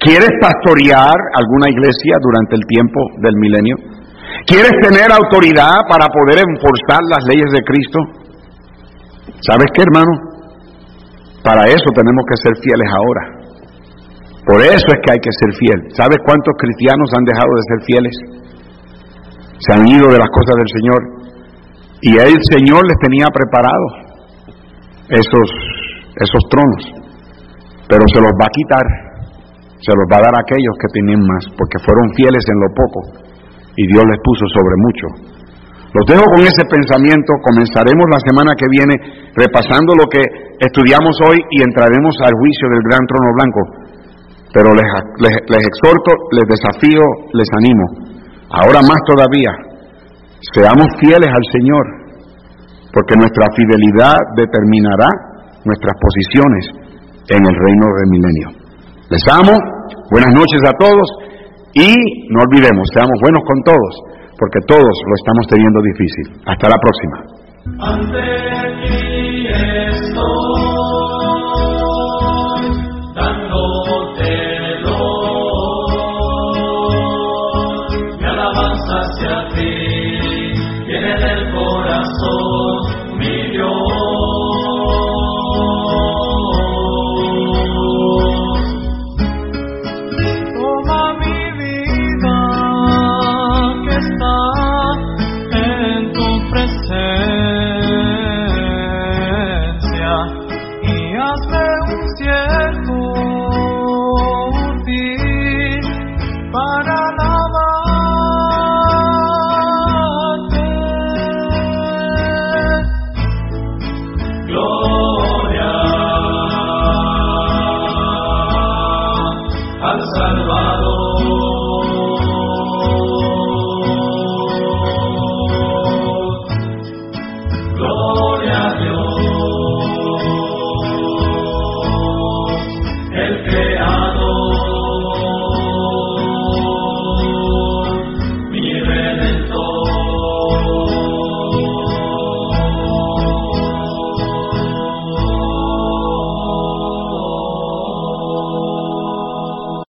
[0.01, 3.77] ¿Quieres pastorear alguna iglesia durante el tiempo del milenio?
[4.47, 7.99] ¿Quieres tener autoridad para poder enforzar las leyes de Cristo?
[9.41, 10.13] ¿Sabes qué, hermano?
[11.43, 13.44] Para eso tenemos que ser fieles ahora.
[14.47, 15.81] Por eso es que hay que ser fiel.
[15.97, 18.17] ¿Sabes cuántos cristianos han dejado de ser fieles?
[19.59, 21.01] Se han ido de las cosas del Señor.
[22.03, 23.93] Y el Señor les tenía preparados
[25.09, 25.49] esos
[26.15, 26.83] esos tronos,
[27.91, 28.87] pero se los va a quitar,
[29.83, 32.71] se los va a dar a aquellos que tienen más, porque fueron fieles en lo
[32.71, 33.01] poco
[33.75, 35.07] y Dios les puso sobre mucho.
[35.95, 38.95] Los dejo con ese pensamiento, comenzaremos la semana que viene
[39.35, 40.23] repasando lo que
[40.59, 43.61] estudiamos hoy y entraremos al juicio del gran trono blanco.
[44.55, 44.87] Pero les,
[45.19, 47.03] les exhorto, les desafío,
[47.35, 47.85] les animo,
[48.55, 49.51] ahora más todavía,
[50.55, 51.85] seamos fieles al Señor,
[52.95, 55.11] porque nuestra fidelidad determinará
[55.67, 56.71] nuestras posiciones
[57.35, 58.49] en el reino del milenio.
[59.11, 59.59] Les amo,
[60.11, 61.07] buenas noches a todos
[61.75, 61.91] y
[62.31, 63.93] no olvidemos, seamos buenos con todos,
[64.39, 66.27] porque todos lo estamos teniendo difícil.
[66.47, 67.19] Hasta la próxima.